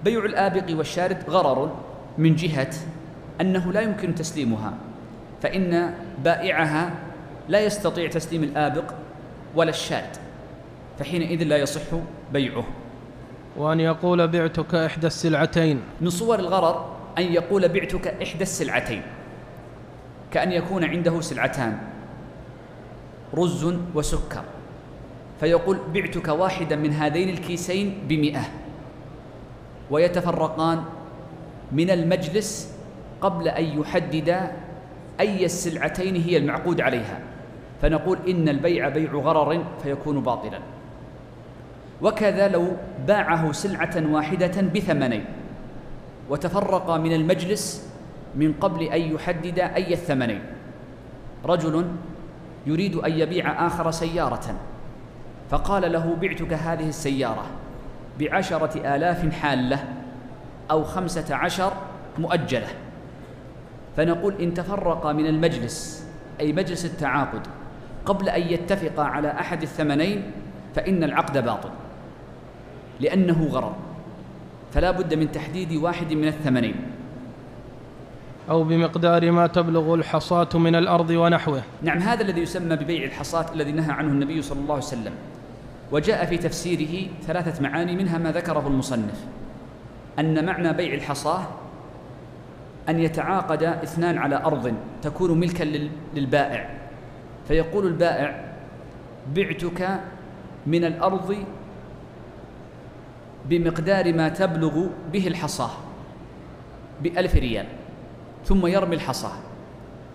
بيع 0.04 0.24
الآبق 0.24 0.78
والشارد 0.78 1.18
غرر 1.28 1.70
من 2.18 2.34
جهة 2.34 2.70
أنه 3.40 3.72
لا 3.72 3.80
يمكن 3.80 4.14
تسليمها. 4.14 4.72
فإن 5.42 5.94
بائعها 6.24 6.90
لا 7.48 7.60
يستطيع 7.60 8.08
تسليم 8.08 8.42
الآبق 8.44 8.94
ولا 9.54 9.70
الشارد 9.70 10.16
فحينئذ 10.98 11.42
لا 11.42 11.56
يصح 11.56 11.82
بيعه. 12.32 12.64
وأن 13.56 13.80
يقول 13.80 14.28
بعتك 14.28 14.74
إحدى 14.74 15.06
السلعتين. 15.06 15.80
من 16.00 16.10
صور 16.10 16.38
الغرر 16.38 16.98
أن 17.18 17.22
يقول 17.22 17.68
بعتك 17.68 18.06
إحدى 18.06 18.42
السلعتين 18.42 19.02
كأن 20.30 20.52
يكون 20.52 20.84
عنده 20.84 21.20
سلعتان 21.20 21.78
رز 23.34 23.74
وسكر 23.94 24.44
فيقول 25.40 25.78
بعتك 25.94 26.28
واحدا 26.28 26.76
من 26.76 26.92
هذين 26.92 27.28
الكيسين 27.28 27.98
بمئة 28.08 28.44
ويتفرقان 29.90 30.84
من 31.72 31.90
المجلس 31.90 32.74
قبل 33.20 33.48
أن 33.48 33.64
يحدد 33.64 34.50
أي 35.20 35.44
السلعتين 35.44 36.16
هي 36.16 36.36
المعقود 36.36 36.80
عليها. 36.80 37.20
فنقول 37.82 38.18
إن 38.28 38.48
البيع 38.48 38.88
بيع 38.88 39.12
غرر 39.12 39.64
فيكون 39.82 40.20
باطلا. 40.20 40.58
وكذا 42.02 42.48
لو 42.48 42.76
باعه 43.06 43.52
سلعة 43.52 44.02
واحدة 44.10 44.62
بثمنين 44.74 45.24
وتفرق 46.30 46.90
من 46.90 47.12
المجلس 47.12 47.88
من 48.34 48.52
قبل 48.52 48.82
أن 48.82 49.00
يحدد 49.00 49.58
أي 49.58 49.92
الثمنين. 49.92 50.40
رجل 51.44 51.86
يريد 52.66 52.96
أن 52.96 53.12
يبيع 53.12 53.66
آخر 53.66 53.90
سيارة. 53.90 54.54
فقال 55.50 55.92
له 55.92 56.16
بعتك 56.20 56.52
هذه 56.52 56.88
السيارة 56.88 57.46
بعشرة 58.20 58.96
آلاف 58.96 59.34
حالة 59.34 59.84
أو 60.70 60.84
خمسة 60.84 61.34
عشر 61.34 61.72
مؤجلة. 62.18 62.68
فنقول 63.98 64.34
إن 64.40 64.54
تفرق 64.54 65.06
من 65.06 65.26
المجلس 65.26 66.06
أي 66.40 66.52
مجلس 66.52 66.84
التعاقد 66.84 67.46
قبل 68.06 68.28
أن 68.28 68.42
يتفق 68.42 69.00
على 69.00 69.30
أحد 69.30 69.62
الثمنين 69.62 70.22
فإن 70.74 71.04
العقد 71.04 71.44
باطل 71.44 71.68
لأنه 73.00 73.46
غرر 73.46 73.76
فلا 74.72 74.90
بد 74.90 75.14
من 75.14 75.32
تحديد 75.32 75.72
واحد 75.72 76.12
من 76.12 76.28
الثمنين. 76.28 76.74
أو 78.50 78.64
بمقدار 78.64 79.30
ما 79.30 79.46
تبلغ 79.46 79.94
الحصاة 79.94 80.48
من 80.54 80.74
الأرض 80.74 81.10
ونحوه. 81.10 81.62
نعم 81.82 81.98
هذا 81.98 82.22
الذي 82.22 82.40
يسمى 82.40 82.76
ببيع 82.76 83.04
الحصاة 83.04 83.46
الذي 83.54 83.72
نهى 83.72 83.92
عنه 83.92 84.08
النبي 84.08 84.42
صلى 84.42 84.60
الله 84.60 84.74
عليه 84.74 84.84
وسلم. 84.84 85.12
وجاء 85.92 86.24
في 86.24 86.38
تفسيره 86.38 87.08
ثلاثة 87.26 87.62
معاني 87.62 87.96
منها 87.96 88.18
ما 88.18 88.32
ذكره 88.32 88.66
المصنف. 88.66 89.24
أن 90.18 90.46
معنى 90.46 90.72
بيع 90.72 90.94
الحصاة 90.94 91.42
أن 92.88 92.98
يتعاقد 92.98 93.62
اثنان 93.62 94.18
على 94.18 94.36
أرض 94.36 94.74
تكون 95.02 95.40
ملكا 95.40 95.64
للبائع. 96.14 96.70
فيقول 97.48 97.86
البائع 97.86 98.44
بعتك 99.34 100.00
من 100.66 100.84
الأرض 100.84 101.36
بمقدار 103.48 104.14
ما 104.14 104.28
تبلغ 104.28 104.86
به 105.12 105.26
الحصاة 105.26 105.70
بألف 107.02 107.34
ريال 107.34 107.66
ثم 108.44 108.66
يرمي 108.66 108.94
الحصاة. 108.96 109.32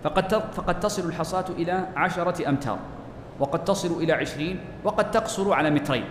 فقد 0.04 0.34
فقد 0.34 0.80
تصل 0.80 1.08
الحصاة 1.08 1.44
إلى 1.58 1.86
عشرة 1.96 2.48
أمتار 2.48 2.78
وقد 3.40 3.64
تصل 3.64 4.02
إلى 4.02 4.12
عشرين 4.12 4.60
وقد 4.84 5.10
تقصر 5.10 5.52
على 5.52 5.70
مترين. 5.70 6.04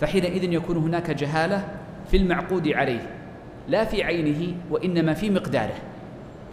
فحينئذ 0.00 0.52
يكون 0.52 0.76
هناك 0.76 1.10
جهالة 1.10 1.68
في 2.10 2.16
المعقود 2.16 2.68
عليه. 2.68 3.21
لا 3.68 3.84
في 3.84 4.04
عينه 4.04 4.54
وإنما 4.70 5.14
في 5.14 5.30
مقداره. 5.30 5.74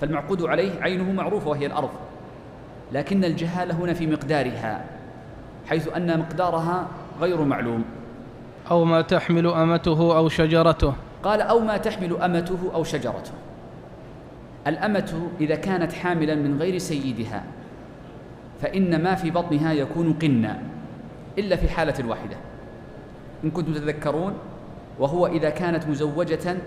فالمعقود 0.02 0.42
عليه 0.42 0.82
عينه 0.82 1.12
معروفة 1.12 1.50
وهي 1.50 1.66
الأرض. 1.66 1.90
لكن 2.94 3.26
الجهالة 3.26 3.74
هنا 3.74 3.94
في 3.94 4.08
مقدارها 4.08 4.86
حيث 5.68 5.96
أن 5.96 6.20
مقدارها 6.20 6.88
غير 7.22 7.44
معلوم. 7.44 7.84
أو 8.72 8.86
ما 8.86 9.02
تحمل 9.02 9.48
أمته 9.48 10.18
أو 10.18 10.30
شجرته. 10.30 10.94
قال 11.24 11.42
أو 11.42 11.60
ما 11.60 11.78
تحمل 11.78 12.22
أمته 12.22 12.60
أو 12.74 12.84
شجرته. 12.84 13.32
الأمة 14.68 15.30
إذا 15.42 15.56
كانت 15.56 15.94
حاملا 15.94 16.36
من 16.36 16.58
غير 16.58 16.78
سيدها 16.78 17.44
فإن 18.62 19.04
ما 19.04 19.16
في 19.16 19.32
بطنها 19.32 19.74
يكون 19.74 20.14
قنا 20.14 20.62
إلا 21.38 21.56
في 21.56 21.70
حالة 21.70 22.08
واحدة 22.08 22.36
إن 23.44 23.52
كنتم 23.52 23.74
تتذكرون 23.74 24.34
وهو 25.00 25.28
إذا 25.28 25.50
كانت 25.50 25.88
مزوجة 25.88 26.58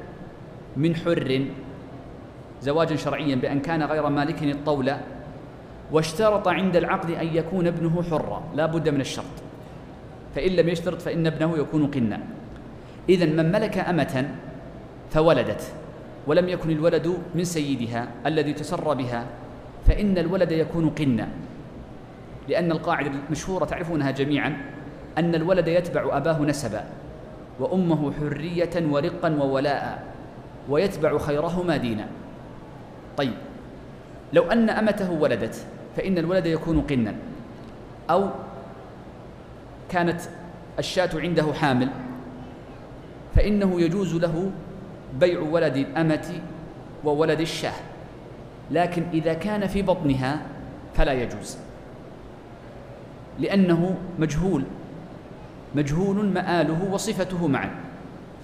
من 0.77 0.97
حر 0.97 1.45
زواجا 2.63 2.97
شرعيا 2.97 3.35
بأن 3.35 3.61
كان 3.61 3.83
غير 3.83 4.09
مالك 4.09 4.43
الطولة 4.43 5.01
واشترط 5.93 6.49
عند 6.49 6.77
العقد 6.77 7.11
أن 7.11 7.27
يكون 7.27 7.67
ابنه 7.67 8.03
حرا 8.03 8.43
لا 8.55 8.67
بد 8.67 8.89
من 8.89 9.01
الشرط. 9.01 9.37
فإن 10.35 10.53
لم 10.53 10.69
يشترط 10.69 11.03
فإن 11.03 11.27
ابنه 11.27 11.59
يكون 11.59 11.87
قنا. 11.87 12.21
إذا 13.09 13.27
من 13.27 13.53
ملك 13.53 13.79
أمة 13.79 14.29
فولدت 15.11 15.73
ولم 16.27 16.49
يكن 16.49 16.71
الولد 16.71 17.19
من 17.35 17.45
سيدها 17.45 18.09
الذي 18.27 18.53
تسر 18.53 18.95
بها 18.95 19.27
فإن 19.87 20.19
الولد 20.19 20.53
يكون 20.53 20.91
قنا. 20.91 21.29
لأن 22.49 22.73
القاعدة 22.73 23.11
المشهورة 23.27 23.65
تعرفونها 23.65 24.11
جميعا 24.11 24.57
أن 25.19 25.35
الولد 25.35 25.69
يتبع 25.69 26.17
أباه 26.17 26.41
نسبا 26.43 26.85
وأمه 27.61 28.13
حرية 28.13 28.87
ورقا 28.91 29.29
وولاء. 29.29 30.12
ويتبع 30.69 31.19
خيرهما 31.19 31.77
دينا. 31.77 32.07
طيب 33.17 33.35
لو 34.33 34.43
أن 34.43 34.71
أمته 34.71 35.11
ولدت 35.11 35.67
فإن 35.97 36.19
الولد 36.19 36.47
يكون 36.47 36.81
قنا. 36.81 37.15
أو 38.11 38.31
كانت 39.89 40.21
الشاة 40.79 41.11
عنده 41.15 41.53
حامل 41.53 41.89
فإنه 43.35 43.81
يجوز 43.81 44.15
له 44.15 44.51
بيع 45.21 45.41
ولد 45.41 45.77
الأمة 45.77 46.41
وولد 47.05 47.41
الشاة. 47.41 47.75
لكن 48.71 49.03
إذا 49.13 49.35
كان 49.35 49.67
في 49.67 49.83
بطنها 49.83 50.43
فلا 50.95 51.13
يجوز. 51.13 51.57
لأنه 53.39 53.97
مجهول 54.19 54.65
مجهول 55.75 56.27
مآله 56.27 56.93
وصفته 56.93 57.47
معا. 57.47 57.71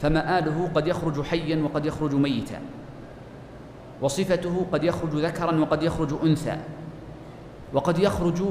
فمآله 0.00 0.70
قد 0.74 0.86
يخرج 0.86 1.22
حيا 1.22 1.62
وقد 1.62 1.86
يخرج 1.86 2.14
ميتا. 2.14 2.60
وصفته 4.02 4.66
قد 4.72 4.84
يخرج 4.84 5.14
ذكرا 5.14 5.60
وقد 5.60 5.82
يخرج 5.82 6.14
أنثى. 6.24 6.56
وقد 7.72 7.98
يخرج 7.98 8.42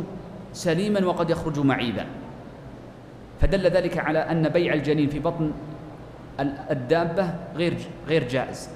سليما 0.54 1.06
وقد 1.06 1.30
يخرج 1.30 1.60
معيبا. 1.60 2.06
فدل 3.42 3.68
ذلك 3.68 3.98
على 3.98 4.20
أن 4.20 4.50
بيع 4.50 4.74
الجنين 4.74 5.10
في 5.10 5.20
بطن 5.20 5.52
الدابة 6.72 7.34
غير 7.56 7.78
غير 8.08 8.28
جائز. 8.28 8.70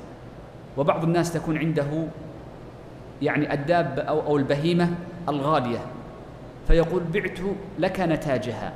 وبعض 0.78 1.04
الناس 1.04 1.34
تكون 1.34 1.58
عنده 1.58 2.08
يعني 3.22 3.54
الدابة 3.54 4.02
أو 4.02 4.22
أو 4.22 4.38
البهيمة 4.38 4.90
الغالية. 5.30 5.80
فيقول 6.68 7.04
بعت 7.14 7.40
لك 7.80 8.00
نتاجها. 8.00 8.74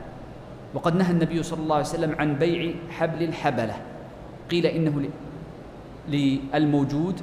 وقد 0.74 0.96
نهى 0.96 1.12
النبي 1.12 1.44
صلى 1.44 1.60
الله 1.60 1.76
عليه 1.76 1.86
وسلم 1.86 2.16
عن 2.20 2.36
بيع 2.36 2.74
حبل 2.90 3.24
الحبلة. 3.24 3.76
قيل 4.52 4.66
إنه 4.66 5.10
للموجود 6.10 7.22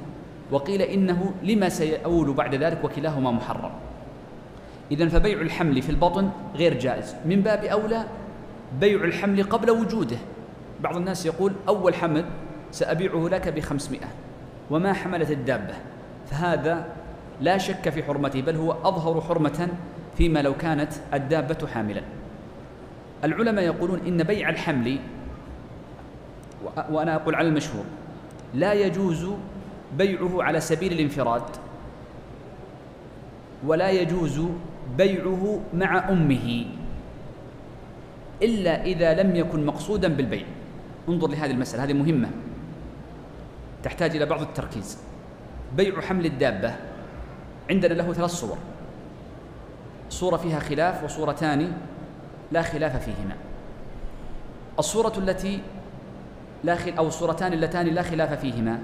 وقيل 0.51 0.81
إنه 0.81 1.33
لما 1.43 1.69
سيؤول 1.69 2.33
بعد 2.33 2.55
ذلك 2.55 2.83
وكلاهما 2.83 3.31
محرم. 3.31 3.71
إذا 4.91 5.07
فبيع 5.07 5.41
الحمل 5.41 5.81
في 5.81 5.89
البطن 5.89 6.29
غير 6.55 6.79
جائز. 6.79 7.15
من 7.25 7.41
باب 7.41 7.63
أولى 7.63 8.05
بيع 8.79 9.03
الحمل 9.03 9.43
قبل 9.43 9.71
وجوده. 9.71 10.17
بعض 10.83 10.95
الناس 10.95 11.25
يقول 11.25 11.53
أول 11.67 11.95
حمل 11.95 12.25
سأبيعه 12.71 13.27
لك 13.27 13.47
بخمسمائة 13.47 14.07
وما 14.71 14.93
حملت 14.93 15.31
الدابة. 15.31 15.73
فهذا 16.29 16.85
لا 17.41 17.57
شك 17.57 17.89
في 17.89 18.03
حرمته 18.03 18.41
بل 18.41 18.55
هو 18.55 18.71
أظهر 18.71 19.21
حرمة 19.21 19.67
فيما 20.17 20.41
لو 20.41 20.53
كانت 20.53 20.93
الدابة 21.13 21.67
حاملا. 21.67 22.01
العلماء 23.23 23.65
يقولون 23.65 23.99
إن 24.07 24.23
بيع 24.23 24.49
الحمل 24.49 24.99
وأنا 26.89 27.15
أقول 27.15 27.35
على 27.35 27.47
المشهور 27.47 27.83
لا 28.53 28.73
يجوز 28.73 29.27
بيعه 29.97 30.43
على 30.43 30.59
سبيل 30.59 30.93
الانفراد 30.93 31.43
ولا 33.65 33.89
يجوز 33.89 34.41
بيعه 34.97 35.59
مع 35.73 36.09
أمه 36.09 36.65
إلا 38.41 38.83
إذا 38.83 39.23
لم 39.23 39.35
يكن 39.35 39.65
مقصودا 39.65 40.07
بالبيع. 40.07 40.45
انظر 41.09 41.27
لهذه 41.27 41.51
المسألة 41.51 41.83
هذه 41.83 41.93
مهمة. 41.93 42.29
تحتاج 43.83 44.15
إلى 44.15 44.25
بعض 44.25 44.41
التركيز. 44.41 44.97
بيع 45.77 46.01
حمل 46.01 46.25
الدابة 46.25 46.75
عندنا 47.69 47.93
له 47.93 48.13
ثلاث 48.13 48.31
صور. 48.31 48.57
صورة 50.09 50.37
فيها 50.37 50.59
خلاف 50.59 51.03
وصورتان 51.03 51.71
لا 52.53 52.61
خلاف 52.61 53.03
فيهما. 53.03 53.35
الصورة 54.79 55.13
التي 55.17 55.61
لا 56.63 56.75
خل 56.75 56.97
أو 56.97 57.07
الصورتان 57.07 57.53
اللتان 57.53 57.85
لا 57.85 58.01
خلاف 58.01 58.33
فيهما. 58.33 58.79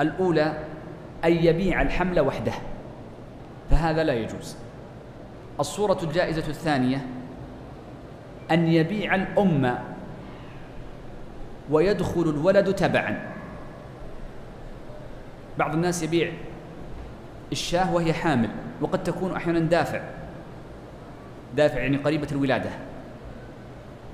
الأولى 0.00 0.58
أن 1.24 1.32
يبيع 1.32 1.82
الحمل 1.82 2.20
وحده. 2.20 2.52
فهذا 3.70 4.04
لا 4.04 4.12
يجوز. 4.12 4.56
الصورة 5.60 5.98
الجائزة 6.02 6.48
الثانية 6.48 7.06
أن 8.50 8.66
يبيع 8.68 9.14
الأم 9.14 9.78
ويدخل 11.70 12.22
الولد 12.22 12.74
تبعا. 12.74 13.32
بعض 15.58 15.74
الناس 15.74 16.02
يبيع 16.02 16.32
الشاة 17.52 17.94
وهي 17.94 18.12
حامل 18.12 18.48
وقد 18.80 19.04
تكون 19.04 19.32
أحيانا 19.36 19.58
دافع. 19.58 20.00
دافع 21.56 21.80
يعني 21.80 21.96
قريبة 21.96 22.28
الولادة. 22.32 22.70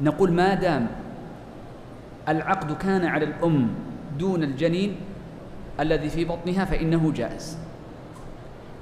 نقول 0.03 0.33
ما 0.33 0.55
دام 0.55 0.87
العقد 2.29 2.77
كان 2.77 3.07
على 3.07 3.25
الأم 3.25 3.75
دون 4.19 4.43
الجنين 4.43 4.97
الذي 5.81 6.09
في 6.09 6.25
بطنها 6.25 6.65
فإنه 6.65 7.13
جائز. 7.13 7.59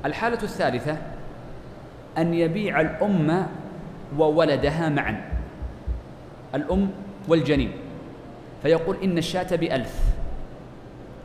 الحالة 0.04 0.42
الثالثة 0.42 0.96
أن 2.18 2.34
يبيع 2.34 2.80
الأم 2.80 3.46
وولدها 4.18 4.88
معا 4.88 5.24
الأم 6.54 6.90
والجنين. 7.28 7.72
فيقول 8.62 8.96
إن 9.02 9.18
الشاة 9.18 9.56
بألف 9.56 9.94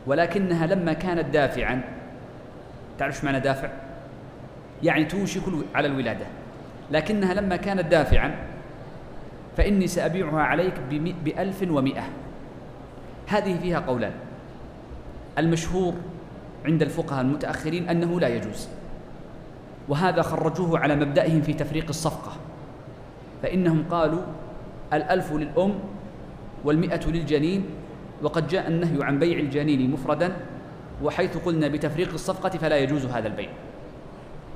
ولكنها 0.06 0.66
لما 0.66 0.92
كانت 0.92 1.28
دافعا 1.34 1.82
تعرف 2.98 3.24
معنى 3.24 3.40
دافع؟ 3.40 3.70
يعني 4.82 5.04
توشك 5.04 5.42
على 5.74 5.88
الولادة. 5.88 6.26
لكنها 6.90 7.34
لما 7.34 7.56
كانت 7.56 7.86
دافعا 7.86 8.34
فإني 9.56 9.86
سأبيعها 9.86 10.40
عليك 10.40 10.74
بألف 11.24 11.62
ومئة. 11.70 12.02
هذه 13.26 13.58
فيها 13.58 13.78
قولان. 13.78 14.12
المشهور 15.38 15.94
عند 16.64 16.82
الفقهاء 16.82 17.20
المتأخرين 17.20 17.88
أنه 17.88 18.20
لا 18.20 18.28
يجوز. 18.28 18.68
وهذا 19.88 20.22
خرجوه 20.22 20.78
على 20.78 20.96
مبدأهم 20.96 21.42
في 21.42 21.52
تفريق 21.52 21.88
الصفقة. 21.88 22.32
فإنهم 23.42 23.84
قالوا 23.90 24.22
الألف 24.92 25.32
للأم 25.32 25.74
والمئة 26.64 27.06
للجنين 27.06 27.64
وقد 28.22 28.48
جاء 28.48 28.68
النهي 28.68 29.04
عن 29.04 29.18
بيع 29.18 29.38
الجنين 29.38 29.90
مفردا 29.90 30.32
وحيث 31.02 31.36
قلنا 31.36 31.68
بتفريق 31.68 32.12
الصفقة 32.12 32.58
فلا 32.58 32.76
يجوز 32.78 33.06
هذا 33.06 33.26
البيع. 33.28 33.50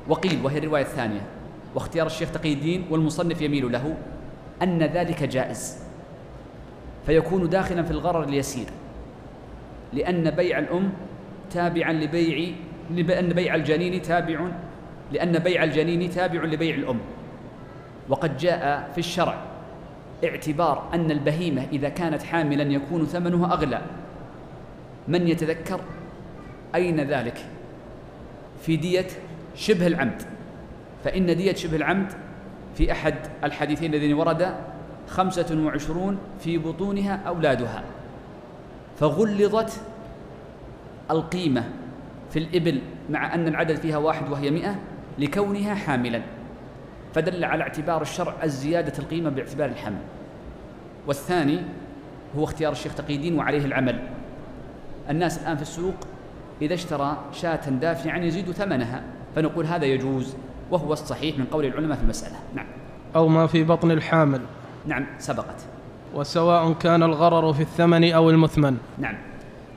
وقيل 0.08 0.44
وهي 0.44 0.58
الرواية 0.58 0.82
الثانية 0.82 1.20
واختيار 1.78 2.06
الشيخ 2.06 2.30
تقي 2.32 2.52
الدين 2.52 2.84
والمصنف 2.90 3.42
يميل 3.42 3.72
له 3.72 3.96
أن 4.62 4.82
ذلك 4.82 5.22
جائز 5.22 5.78
فيكون 7.06 7.48
داخلا 7.48 7.82
في 7.82 7.90
الغرر 7.90 8.24
اليسير 8.24 8.66
لأن 9.92 10.30
بيع 10.30 10.58
الأم 10.58 10.92
تابعا 11.50 11.92
لبيع 11.92 12.48
لأن 12.90 13.28
بيع 13.28 13.54
الجنين 13.54 14.02
تابع 14.02 14.48
لأن 15.12 15.38
بيع 15.38 15.64
الجنين 15.64 16.10
تابع 16.10 16.44
لبيع 16.44 16.74
الأم. 16.74 16.98
وقد 18.08 18.36
جاء 18.36 18.90
في 18.92 18.98
الشرع 18.98 19.38
اعتبار 20.24 20.88
أن 20.94 21.10
البهيمة 21.10 21.66
إذا 21.72 21.88
كانت 21.88 22.22
حاملا 22.22 22.62
يكون 22.62 23.06
ثمنها 23.06 23.52
أغلى. 23.52 23.80
من 25.08 25.28
يتذكر؟ 25.28 25.80
أين 26.74 27.00
ذلك؟ 27.00 27.38
في 28.62 28.76
دية 28.76 29.06
شبه 29.54 29.86
العمد. 29.86 30.37
فإن 31.04 31.36
دية 31.36 31.54
شبه 31.54 31.76
العمد 31.76 32.12
في 32.74 32.92
أحد 32.92 33.14
الحديثين 33.44 33.94
الذين 33.94 34.14
ورد 34.14 34.54
خمسة 35.08 35.64
وعشرون 35.64 36.18
في 36.40 36.58
بطونها 36.58 37.22
أولادها. 37.26 37.84
فغلظت 38.98 39.80
القيمة 41.10 41.64
في 42.30 42.38
الإبل 42.38 42.80
مع 43.10 43.34
أن 43.34 43.48
العدد 43.48 43.76
فيها 43.76 43.96
واحد 43.96 44.28
وهي 44.30 44.50
مئة 44.50 44.74
لكونها 45.18 45.74
حاملا. 45.74 46.22
فدل 47.14 47.44
على 47.44 47.62
اعتبار 47.62 48.02
الشرع 48.02 48.34
الزيادة 48.44 48.98
القيمة 48.98 49.30
باعتبار 49.30 49.68
الحمل. 49.68 50.00
والثاني 51.06 51.60
هو 52.36 52.44
اختيار 52.44 52.72
الشيخ 52.72 52.94
تقي 52.94 53.16
الدين 53.16 53.38
وعليه 53.38 53.64
العمل. 53.64 53.98
الناس 55.10 55.42
الآن 55.42 55.56
في 55.56 55.62
السوق 55.62 55.94
إذا 56.62 56.74
اشترى 56.74 57.18
شاة 57.32 57.70
دافعا 57.70 58.18
يزيد 58.18 58.50
ثمنها 58.50 59.02
فنقول 59.36 59.66
هذا 59.66 59.84
يجوز. 59.84 60.36
وهو 60.70 60.92
الصحيح 60.92 61.38
من 61.38 61.44
قول 61.44 61.64
العلماء 61.64 61.96
في 61.96 62.02
المسألة. 62.02 62.36
نعم. 62.54 62.66
أو 63.16 63.28
ما 63.28 63.46
في 63.46 63.64
بطن 63.64 63.90
الحامل. 63.90 64.40
نعم 64.86 65.06
سبقت. 65.18 65.66
وسواء 66.14 66.72
كان 66.72 67.02
الغرر 67.02 67.52
في 67.52 67.60
الثمن 67.60 68.12
أو 68.12 68.30
المثمن. 68.30 68.78
نعم. 68.98 69.14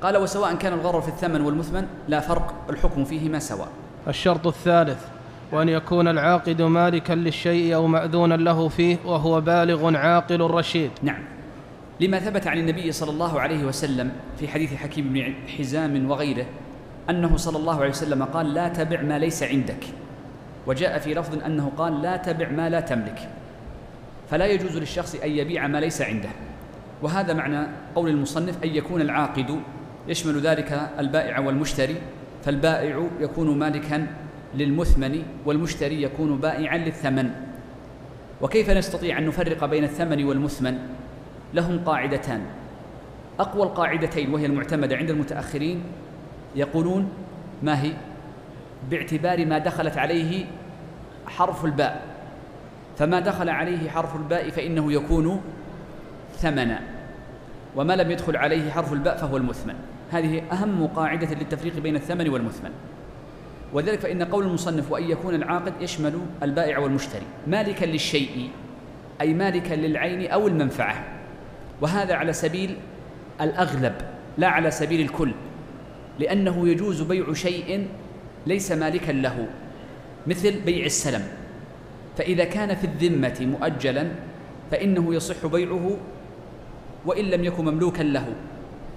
قال 0.01 0.17
وسواء 0.17 0.55
كان 0.55 0.73
الغرر 0.73 1.01
في 1.01 1.07
الثمن 1.07 1.41
والمثمن 1.41 1.87
لا 2.07 2.19
فرق 2.19 2.53
الحكم 2.69 3.03
فيهما 3.03 3.39
سواء. 3.39 3.67
الشرط 4.07 4.47
الثالث 4.47 5.05
وأن 5.51 5.69
يكون 5.69 6.07
العاقد 6.07 6.61
مالكا 6.61 7.13
للشيء 7.13 7.75
أو 7.75 7.87
مأذونا 7.87 8.33
له 8.33 8.67
فيه 8.67 8.97
وهو 9.05 9.41
بالغ 9.41 9.95
عاقل 9.95 10.41
رشيد. 10.41 10.91
نعم. 11.03 11.23
لما 11.99 12.19
ثبت 12.19 12.47
عن 12.47 12.57
النبي 12.57 12.91
صلى 12.91 13.11
الله 13.11 13.39
عليه 13.39 13.65
وسلم 13.65 14.11
في 14.39 14.47
حديث 14.47 14.73
حكيم 14.73 15.13
بن 15.13 15.33
حزام 15.57 16.11
وغيره 16.11 16.45
أنه 17.09 17.37
صلى 17.37 17.57
الله 17.57 17.75
عليه 17.75 17.89
وسلم 17.89 18.23
قال 18.23 18.53
لا 18.53 18.67
تبع 18.67 19.01
ما 19.01 19.19
ليس 19.19 19.43
عندك. 19.43 19.85
وجاء 20.67 20.99
في 20.99 21.13
لفظ 21.13 21.43
أنه 21.45 21.71
قال 21.77 22.01
لا 22.01 22.17
تبع 22.17 22.49
ما 22.49 22.69
لا 22.69 22.79
تملك. 22.79 23.29
فلا 24.29 24.45
يجوز 24.45 24.77
للشخص 24.77 25.15
أن 25.15 25.31
يبيع 25.31 25.67
ما 25.67 25.77
ليس 25.77 26.01
عنده. 26.01 26.29
وهذا 27.01 27.33
معنى 27.33 27.67
قول 27.95 28.09
المصنف 28.09 28.63
أن 28.63 28.69
يكون 28.69 29.01
العاقد 29.01 29.59
يشمل 30.07 30.41
ذلك 30.41 30.89
البائع 30.99 31.39
والمشتري 31.39 31.95
فالبائع 32.43 33.07
يكون 33.19 33.57
مالكا 33.57 34.07
للمثمن 34.55 35.23
والمشتري 35.45 36.03
يكون 36.03 36.37
بائعا 36.37 36.77
للثمن. 36.77 37.29
وكيف 38.41 38.69
نستطيع 38.69 39.17
أن 39.17 39.25
نفرق 39.25 39.65
بين 39.65 39.83
الثمن 39.83 40.23
والمثمن؟ 40.23 40.77
لهم 41.53 41.79
قاعدتان. 41.79 42.41
أقوى 43.39 43.63
القاعدتين 43.63 44.33
وهي 44.33 44.45
المعتمدة 44.45 44.97
عند 44.97 45.09
المتأخرين 45.09 45.83
يقولون 46.55 47.09
ما 47.63 47.81
هي؟ 47.81 47.91
باعتبار 48.89 49.45
ما 49.45 49.57
دخلت 49.57 49.97
عليه 49.97 50.45
حرف 51.27 51.65
الباء. 51.65 52.01
فما 52.97 53.19
دخل 53.19 53.49
عليه 53.49 53.89
حرف 53.89 54.15
الباء 54.15 54.49
فإنه 54.49 54.93
يكون 54.93 55.41
ثمنا. 56.37 56.79
وما 57.75 57.93
لم 57.93 58.11
يدخل 58.11 58.35
عليه 58.35 58.71
حرف 58.71 58.93
الباء 58.93 59.17
فهو 59.17 59.37
المثمن. 59.37 59.75
هذه 60.11 60.41
أهم 60.51 60.87
قاعدة 60.87 61.35
للتفريق 61.35 61.79
بين 61.79 61.95
الثمن 61.95 62.29
والمثمن. 62.29 62.71
وذلك 63.73 63.99
فإن 63.99 64.23
قول 64.23 64.45
المصنف 64.45 64.91
وأن 64.91 65.03
يكون 65.03 65.35
العاقد 65.35 65.73
يشمل 65.81 66.21
البائع 66.43 66.79
والمشتري. 66.79 67.25
مالكا 67.47 67.85
للشيء 67.85 68.49
أي 69.21 69.33
مالكا 69.33 69.73
للعين 69.73 70.31
أو 70.31 70.47
المنفعة. 70.47 71.03
وهذا 71.81 72.15
على 72.15 72.33
سبيل 72.33 72.77
الأغلب 73.41 73.93
لا 74.37 74.47
على 74.47 74.71
سبيل 74.71 75.01
الكل. 75.01 75.31
لأنه 76.19 76.67
يجوز 76.67 77.01
بيع 77.01 77.33
شيء 77.33 77.87
ليس 78.47 78.71
مالكا 78.71 79.11
له 79.11 79.47
مثل 80.27 80.59
بيع 80.59 80.85
السلم. 80.85 81.23
فإذا 82.17 82.43
كان 82.43 82.75
في 82.75 82.83
الذمة 82.87 83.37
مؤجلا 83.41 84.07
فإنه 84.71 85.15
يصح 85.15 85.45
بيعه 85.45 85.97
وإن 87.05 87.25
لم 87.25 87.43
يكن 87.43 87.65
مملوكا 87.65 88.03
له. 88.03 88.25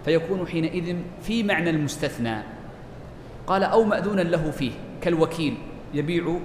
فيكون 0.04 0.46
حينئذ 0.46 0.96
في 1.22 1.42
معنى 1.42 1.70
المستثنى. 1.70 2.36
قال 3.46 3.62
أو 3.62 3.84
مأذونا 3.84 4.20
له 4.20 4.50
فيه 4.50 4.72
كالوكيل 5.00 5.54
يبيع 5.94 6.38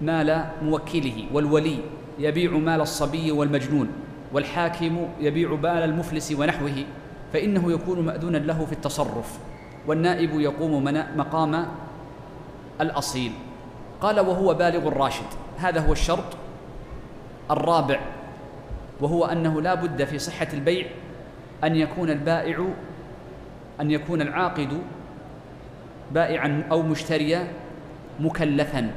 مال 0.00 0.44
موكله 0.62 1.24
والولي 1.32 1.78
يبيع 2.18 2.50
مال 2.50 2.80
الصبي 2.80 3.32
والمجنون 3.32 3.88
والحاكم 4.32 5.08
يبيع 5.20 5.54
بال 5.54 5.70
المفلس 5.70 6.32
ونحوه 6.32 6.84
فإنه 7.32 7.72
يكون 7.72 8.00
مأذونا 8.00 8.38
له 8.38 8.64
في 8.64 8.72
التصرف. 8.72 9.38
والنائب 9.86 10.40
يقوم 10.40 10.84
مقام 11.16 11.66
الأصيل. 12.80 13.32
قال 14.00 14.20
وهو 14.20 14.54
بالغ 14.54 14.88
الراشد. 14.88 15.26
هذا 15.58 15.80
هو 15.80 15.92
الشرط 15.92 16.36
الرابع. 17.50 18.00
وهو 19.00 19.24
أنه 19.24 19.62
لا 19.62 19.74
بد 19.74 20.04
في 20.04 20.18
صحة 20.18 20.48
البيع 20.52 20.86
أن 21.64 21.76
يكون 21.76 22.10
البائع 22.10 22.66
أن 23.80 23.90
يكون 23.90 24.22
العاقد 24.22 24.82
بائعا 26.12 26.62
أو 26.70 26.82
مشتريا 26.82 27.48
مكلفا 28.20 28.90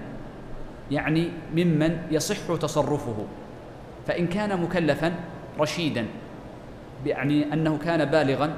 يعني 0.92 1.30
ممن 1.56 1.98
يصح 2.12 2.56
تصرفه. 2.56 3.26
فإن 4.08 4.28
كان 4.28 4.62
مكلفا 4.62 5.14
رشيدا 5.60 6.06
يعني 7.06 7.54
أنه 7.54 7.78
كان 7.78 8.06
بالغا 8.06 8.54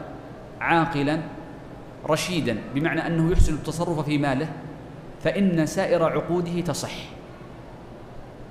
عاقلا 0.61 1.19
رشيدا 2.05 2.57
بمعنى 2.76 3.07
أنه 3.07 3.32
يحسن 3.32 3.53
التصرف 3.53 3.99
في 3.99 4.17
ماله 4.17 4.47
فإن 5.24 5.65
سائر 5.65 6.03
عقوده 6.03 6.61
تصح. 6.61 6.93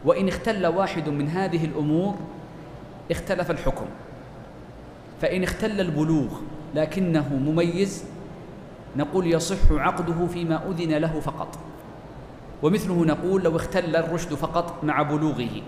وإن 0.05 0.29
اختل 0.29 0.67
واحد 0.67 1.09
من 1.09 1.29
هذه 1.29 1.65
الأمور 1.65 2.15
اختلف 3.11 3.51
الحكم. 3.51 3.87
فإن 5.21 5.43
اختل 5.43 5.81
البلوغ 5.81 6.29
لكنه 6.75 7.35
مميز 7.35 8.05
نقول 8.97 9.27
يصح 9.27 9.73
عقده 9.73 10.27
فيما 10.27 10.71
أذن 10.71 10.93
له 10.93 11.21
فقط. 11.21 11.59
ومثله 12.63 13.05
نقول 13.05 13.43
لو 13.43 13.57
اختل 13.57 13.97
الرشد 13.97 14.35
فقط 14.35 14.85
مع 14.85 15.03
بلوغه 15.03 15.63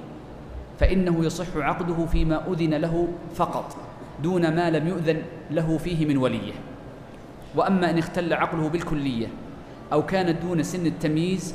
فإنه 0.80 1.24
يصح 1.24 1.57
عقده 1.57 2.07
فيما 2.07 2.53
أذن 2.53 2.74
له 2.74 3.09
فقط 3.34 3.76
دون 4.22 4.55
ما 4.55 4.70
لم 4.70 4.88
يؤذن 4.88 5.22
له 5.50 5.78
فيه 5.78 6.07
من 6.07 6.16
وليه. 6.16 6.53
وأما 7.55 7.90
إن 7.90 7.98
اختل 7.98 8.32
عقله 8.32 8.68
بالكلية 8.68 9.26
أو 9.93 10.07
كانت 10.07 10.43
دون 10.43 10.62
سن 10.62 10.86
التمييز 10.86 11.55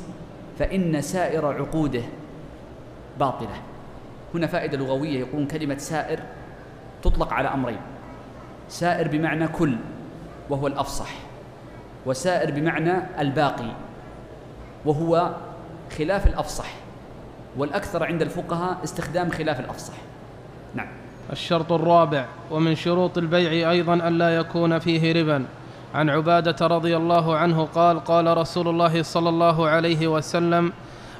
فإن 0.58 1.00
سائر 1.00 1.46
عقوده 1.46 2.02
باطلة. 3.20 3.54
هنا 4.34 4.46
فائدة 4.46 4.78
لغوية 4.78 5.18
يقولون 5.18 5.46
كلمة 5.46 5.78
سائر 5.78 6.20
تطلق 7.02 7.32
على 7.32 7.48
أمرين. 7.48 7.80
سائر 8.68 9.08
بمعنى 9.08 9.48
كل 9.48 9.76
وهو 10.50 10.66
الأفصح. 10.66 11.10
وسائر 12.06 12.50
بمعنى 12.50 12.92
الباقي 13.18 13.70
وهو 14.84 15.34
خلاف 15.98 16.26
الأفصح. 16.26 16.74
والأكثر 17.56 18.04
عند 18.04 18.22
الفقهاء 18.22 18.78
استخدام 18.84 19.30
خلاف 19.30 19.60
الأفصح. 19.60 19.94
نعم. 20.74 20.88
الشرط 21.32 21.72
الرابع 21.72 22.26
ومن 22.50 22.74
شروط 22.74 23.18
البيع 23.18 23.70
أيضا 23.70 23.94
ألا 23.94 24.36
يكون 24.36 24.78
فيه 24.78 25.22
ربا. 25.22 25.44
عن 25.94 26.10
عبادة 26.10 26.66
رضي 26.66 26.96
الله 26.96 27.36
عنه 27.36 27.64
قال 27.64 28.04
قال 28.04 28.36
رسول 28.36 28.68
الله 28.68 29.02
صلى 29.02 29.28
الله 29.28 29.68
عليه 29.68 30.08
وسلم 30.08 30.72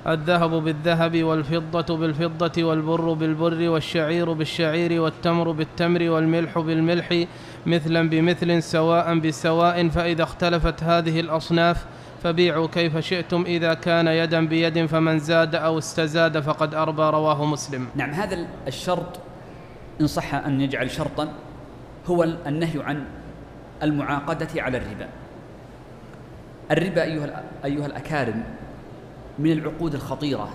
الذهب 0.07 0.51
بالذهب 0.51 1.23
والفضة 1.23 1.97
بالفضة 1.97 2.64
والبر 2.64 3.12
بالبر 3.12 3.69
والشعير 3.69 4.33
بالشعير 4.33 5.01
والتمر 5.01 5.51
بالتمر 5.51 6.11
والملح 6.11 6.59
بالملح 6.59 7.25
مثلا 7.66 8.09
بمثل 8.09 8.62
سواء 8.62 9.19
بسواء 9.19 9.89
فإذا 9.89 10.23
اختلفت 10.23 10.83
هذه 10.83 11.21
الأصناف 11.21 11.85
فبيعوا 12.23 12.66
كيف 12.66 12.99
شئتم 12.99 13.43
إذا 13.43 13.75
كان 13.75 14.07
يدا 14.07 14.47
بيد 14.47 14.87
فمن 14.87 15.19
زاد 15.19 15.55
أو 15.55 15.79
استزاد 15.79 16.41
فقد 16.41 16.75
أربى 16.75 17.03
رواه 17.03 17.45
مسلم. 17.45 17.87
نعم 17.95 18.11
هذا 18.11 18.47
الشرط 18.66 19.21
إن 20.01 20.07
صح 20.07 20.35
أن 20.35 20.61
يجعل 20.61 20.91
شرطا 20.91 21.29
هو 22.07 22.25
النهي 22.25 22.83
عن 22.83 23.05
المعاقدة 23.83 24.62
على 24.62 24.79
الربا. 24.79 25.09
الربا 26.70 27.03
أيها, 27.03 27.43
أيها 27.64 27.87
الأكارم 27.87 28.45
من 29.39 29.53
العقود 29.53 29.95
الخطيرة 29.95 30.49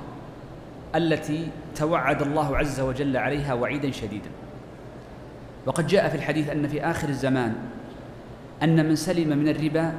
التي 0.95 1.47
توعد 1.75 2.21
الله 2.21 2.57
عز 2.57 2.79
وجل 2.79 3.17
عليها 3.17 3.53
وعيدا 3.53 3.91
شديدا. 3.91 4.29
وقد 5.65 5.87
جاء 5.87 6.09
في 6.09 6.15
الحديث 6.15 6.49
أن 6.49 6.67
في 6.67 6.81
آخر 6.81 7.09
الزمان 7.09 7.55
أن 8.63 8.85
من 8.85 8.95
سلم 8.95 9.37
من 9.37 9.47
الربا 9.47 9.93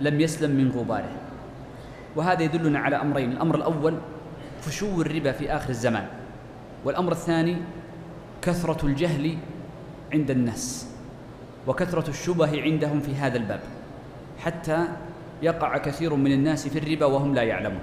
لم 0.00 0.20
يسلم 0.20 0.50
من 0.50 0.70
غباره. 0.70 1.12
وهذا 2.16 2.42
يدلنا 2.42 2.78
على 2.78 2.96
أمرين 2.96 3.32
الأمر 3.32 3.54
الأول 3.54 3.94
فشو 4.60 5.02
الربا 5.02 5.32
في 5.32 5.52
آخر 5.52 5.70
الزمان 5.70 6.06
والأمر 6.84 7.12
الثاني 7.12 7.56
كثرة 8.42 8.86
الجهل 8.86 9.36
عند 10.12 10.30
الناس. 10.30 10.89
وكثرة 11.66 12.08
الشبه 12.08 12.62
عندهم 12.62 13.00
في 13.00 13.14
هذا 13.14 13.36
الباب 13.36 13.60
حتى 14.38 14.84
يقع 15.42 15.78
كثير 15.78 16.14
من 16.14 16.32
الناس 16.32 16.68
في 16.68 16.78
الربا 16.78 17.06
وهم 17.06 17.34
لا 17.34 17.42
يعلمون. 17.42 17.80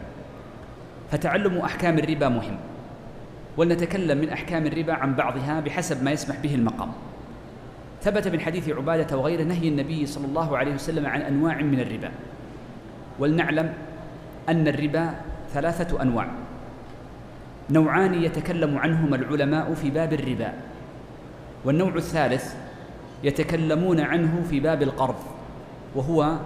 فتعلم 1.12 1.58
أحكام 1.58 1.98
الربا 1.98 2.30
مهم. 2.30 2.58
ولنتكلم 3.58 4.18
من 4.18 4.30
أحكام 4.30 4.66
الربا 4.66 4.94
عن 4.94 5.16
بعضها 5.16 5.60
بحسب 5.60 6.04
ما 6.04 6.12
يسمح 6.12 6.40
به 6.40 6.56
المقام. 6.56 6.92
ثبت 8.02 8.28
من 8.28 8.40
حديث 8.40 8.70
عبادة 8.70 9.18
وغيره 9.18 9.44
نهي 9.44 9.68
النبي 9.68 10.06
صلى 10.06 10.26
الله 10.26 10.58
عليه 10.58 10.74
وسلم 10.74 11.06
عن 11.06 11.22
أنواع 11.22 11.62
من 11.62 11.80
الربا. 11.80 12.12
ولنعلم 13.20 13.74
أن 14.50 14.68
الربا 14.68 15.14
ثلاثة 15.54 16.02
أنواع. 16.02 16.28
نوعان 17.70 18.14
يتكلم 18.14 18.78
عنهما 18.78 19.16
العلماء 19.16 19.74
في 19.74 19.90
باب 19.90 20.14
الربا. 20.14 20.54
والنوع 21.66 21.96
الثالث 21.96 22.56
يتكلمون 23.24 24.00
عنه 24.00 24.44
في 24.50 24.60
باب 24.60 24.82
القرض 24.84 25.16
وهو 25.96 26.38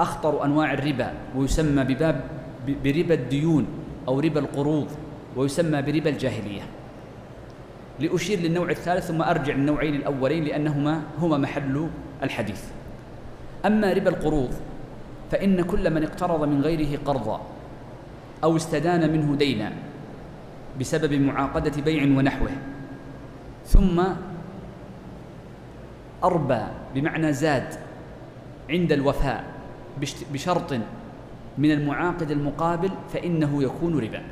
أخطر 0.00 0.44
أنواع 0.44 0.72
الربا 0.72 1.12
ويسمى 1.36 1.84
بباب 1.84 2.20
بربا 2.84 3.14
الديون 3.14 3.66
أو 4.08 4.20
ربا 4.20 4.40
القروض 4.40 4.88
ويسمى 5.36 5.82
بربا 5.82 6.10
الجاهلية. 6.10 6.62
لأشير 8.00 8.38
للنوع 8.38 8.70
الثالث 8.70 9.06
ثم 9.06 9.22
أرجع 9.22 9.54
للنوعين 9.54 9.94
الأولين 9.94 10.44
لأنهما 10.44 11.02
هما 11.18 11.38
محل 11.38 11.88
الحديث. 12.22 12.64
أما 13.66 13.92
ربا 13.92 14.10
القروض 14.10 14.54
فإن 15.30 15.62
كل 15.62 15.90
من 15.90 16.02
اقترض 16.02 16.44
من 16.44 16.62
غيره 16.62 16.98
قرضا 17.04 17.40
أو 18.44 18.56
استدان 18.56 19.12
منه 19.12 19.36
دينا 19.36 19.72
بسبب 20.80 21.12
معاقدة 21.12 21.82
بيع 21.82 22.02
ونحوه. 22.02 22.50
ثم 23.66 24.02
أربى 26.24 26.62
بمعنى 26.94 27.32
زاد 27.32 27.74
عند 28.70 28.92
الوفاء 28.92 29.44
بشرط 30.32 30.72
من 31.58 31.70
المعاقد 31.70 32.30
المقابل 32.30 32.90
فإنه 33.12 33.62
يكون 33.62 33.98
ربا. 33.98 34.22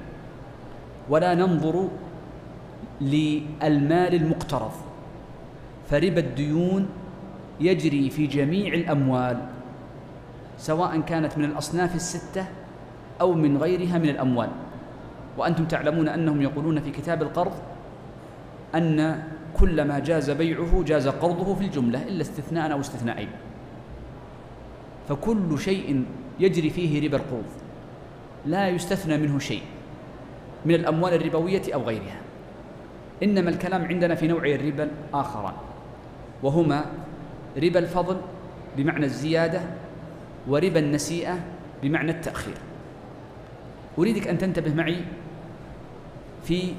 ولا 1.09 1.35
ننظر 1.35 1.89
للمال 3.01 4.15
المقترض 4.15 4.73
فربا 5.91 6.21
الديون 6.21 6.89
يجري 7.61 8.11
في 8.11 8.27
جميع 8.27 8.75
الأموال 8.75 9.39
سواء 10.59 11.01
كانت 11.01 11.39
من 11.39 11.45
الأصناف 11.45 11.95
الستة 11.95 12.47
أو 13.21 13.33
من 13.33 13.57
غيرها 13.57 13.99
من 13.99 14.09
الأموال. 14.09 14.49
وأنتم 15.39 15.65
تعلمون 15.65 16.09
أنهم 16.09 16.43
يقولون 16.43 16.81
في 16.81 16.91
كتاب 16.91 17.23
القرض 17.23 17.53
أن 18.75 19.23
كل 19.55 19.85
ما 19.85 19.99
جاز 19.99 20.31
بيعه 20.31 20.83
جاز 20.87 21.09
قرضه 21.09 21.55
في 21.55 21.65
الجملة 21.65 22.03
إلا 22.03 22.23
استثناء 22.23 22.73
أو 22.73 22.81
استثنائين. 22.81 23.29
فكل 25.09 25.59
شيء 25.59 26.05
يجري 26.41 26.71
فيه 26.71 27.07
ربا 27.09 27.17
القروض 27.17 27.45
لا 28.47 28.69
يستثنى 28.69 29.19
منه 29.19 29.39
شيء 29.39 29.63
من 30.65 30.75
الأموال 30.75 31.15
الربوية 31.15 31.63
أو 31.75 31.83
غيرها. 31.83 32.21
إنما 33.23 33.51
الكلام 33.51 33.85
عندنا 33.85 34.15
في 34.15 34.27
نوعي 34.27 34.55
الربا 34.55 34.91
الآخران 35.11 35.55
وهما 36.43 36.85
ربا 37.57 37.79
الفضل 37.79 38.17
بمعنى 38.77 39.07
الزيادة 39.07 39.61
وربا 40.49 40.81
النسيئة 40.81 41.39
بمعنى 41.83 42.11
التأخير. 42.11 42.55
أريدك 43.99 44.29
أن 44.29 44.39
تنتبه 44.39 44.75
معي 44.75 44.97
في 46.45 46.73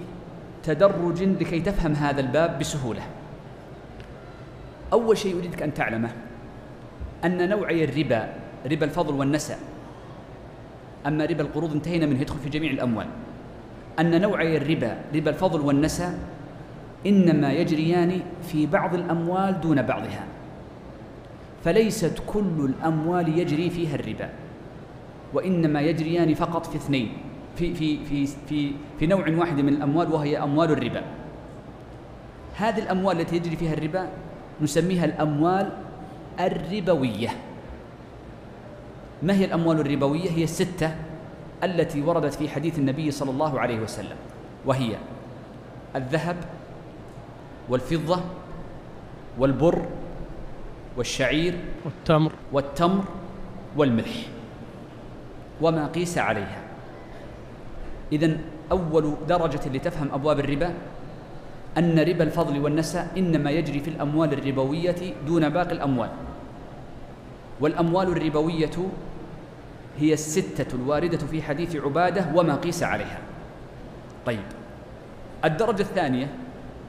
تدرج 0.64 1.24
لكي 1.24 1.60
تفهم 1.60 1.94
هذا 1.94 2.22
الباب 2.22 2.60
بسهولة. 2.60 3.02
أول 4.94 5.18
شيء 5.18 5.40
أريدك 5.40 5.62
أن 5.62 5.74
تعلمه 5.74 6.10
أن 7.26 7.50
نوعي 7.50 7.84
الربا 7.84 8.34
ربا 8.72 8.86
الفضل 8.86 9.14
والنسأ. 9.14 9.58
أما 11.08 11.26
ربا 11.26 11.42
القروض 11.42 11.74
انتهينا 11.74 12.06
منه 12.06 12.22
يدخل 12.22 12.40
في 12.40 12.50
جميع 12.50 12.72
الأموال. 12.72 13.08
أن 14.00 14.22
نوعي 14.22 14.58
الربا 14.58 14.98
ربا 15.16 15.30
الفضل 15.30 15.62
والنسأ 15.62 16.20
إنما 17.06 17.54
يجريان 17.54 18.22
في 18.44 18.66
بعض 18.66 18.96
الأموال 18.96 19.62
دون 19.62 19.82
بعضها. 19.82 20.24
فليست 21.66 22.22
كل 22.28 22.70
الأموال 22.70 23.40
يجري 23.40 23.70
فيها 23.70 23.96
الربا 23.96 24.30
وإنما 25.34 25.82
يجريان 25.82 26.34
فقط 26.34 26.66
في 26.66 26.76
اثنين. 26.76 27.12
في 27.58 27.74
في 27.74 28.06
في 28.06 28.28
في 28.50 28.72
في 29.00 29.08
نوع 29.08 29.26
واحد 29.30 29.60
من 29.62 29.70
الأموال 29.70 30.14
وهي 30.14 30.38
أموال 30.38 30.72
الربا. 30.72 31.04
هذه 32.56 32.80
الأموال 32.80 33.20
التي 33.22 33.36
يجري 33.36 33.56
فيها 33.56 33.74
الربا 33.74 34.10
نسميها 34.62 35.06
الأموال 35.06 35.70
الربوية. 36.40 37.30
ما 39.24 39.34
هي 39.34 39.46
الأموال 39.46 39.80
الربوية؟ 39.80 40.30
هي 40.30 40.44
الستة 40.44 40.96
التي 41.64 42.02
وردت 42.02 42.34
في 42.34 42.50
حديث 42.50 42.80
النبي 42.80 43.12
صلى 43.12 43.32
الله 43.32 43.60
عليه 43.60 43.80
وسلم 43.80 44.18
وهي 44.66 44.98
الذهب 45.96 46.38
والفضة 47.70 48.22
والبر 49.40 49.86
والشعير 50.98 51.54
والتمر. 51.86 52.32
والتمر 52.52 53.04
والملح 53.78 54.16
وما 55.62 55.88
قيس 55.88 56.18
عليها. 56.18 56.67
إذا 58.12 58.38
أول 58.72 59.14
درجة 59.28 59.70
لتفهم 59.74 60.10
أبواب 60.14 60.40
الربا 60.40 60.74
أن 61.78 62.00
ربا 62.00 62.24
الفضل 62.24 62.60
والنسى 62.60 63.08
إنما 63.18 63.52
يجري 63.52 63.80
في 63.80 63.88
الأموال 63.88 64.34
الربوية 64.34 64.96
دون 65.28 65.50
باقي 65.50 65.72
الأموال. 65.72 66.10
والأموال 67.60 68.08
الربوية 68.08 68.72
هي 70.00 70.14
الستة 70.14 70.76
الواردة 70.76 71.18
في 71.18 71.42
حديث 71.42 71.76
عبادة 71.76 72.26
وما 72.36 72.56
قيس 72.56 72.84
عليها. 72.84 73.20
طيب. 74.26 74.44
الدرجة 75.46 75.82
الثانية 75.82 76.28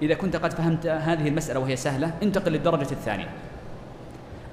إذا 0.02 0.14
كنت 0.14 0.36
قد 0.36 0.52
فهمت 0.52 0.86
هذه 0.86 1.28
المسألة 1.28 1.60
وهي 1.60 1.76
سهلة 1.76 2.14
انتقل 2.22 2.52
للدرجة 2.52 2.90
الثانية. 2.90 3.28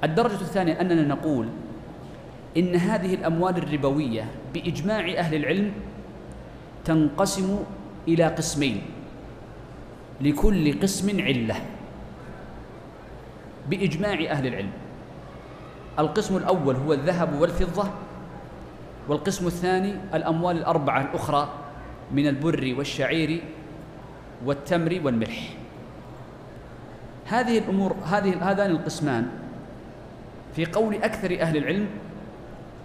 الدرجة 0.03 0.41
الثانية 0.41 0.81
أننا 0.81 1.03
نقول 1.03 1.47
إن 2.57 2.75
هذه 2.75 3.13
الأموال 3.13 3.57
الربوية 3.57 4.25
بإجماع 4.53 4.99
أهل 5.17 5.35
العلم 5.35 5.71
تنقسم 6.85 7.59
إلى 8.07 8.25
قسمين 8.27 8.81
لكل 10.21 10.79
قسم 10.81 11.21
علة 11.21 11.55
بإجماع 13.69 14.13
أهل 14.13 14.47
العلم. 14.47 14.71
القسم 15.99 16.37
الأول 16.37 16.75
هو 16.75 16.93
الذهب 16.93 17.41
والفضة 17.41 17.89
والقسم 19.07 19.47
الثاني 19.47 19.93
الأموال 20.13 20.57
الأربعة 20.57 21.01
الأخرى 21.01 21.49
من 22.11 22.27
البر 22.27 22.75
والشعير 22.77 23.41
والتمر 24.45 25.01
والملح. 25.03 25.53
هذه 27.25 27.57
الأمور 27.57 27.95
هذه 28.05 28.51
هذان 28.51 28.71
القسمان 28.71 29.27
في 30.55 30.65
قول 30.65 30.95
أكثر 30.95 31.41
أهل 31.41 31.57
العلم 31.57 31.87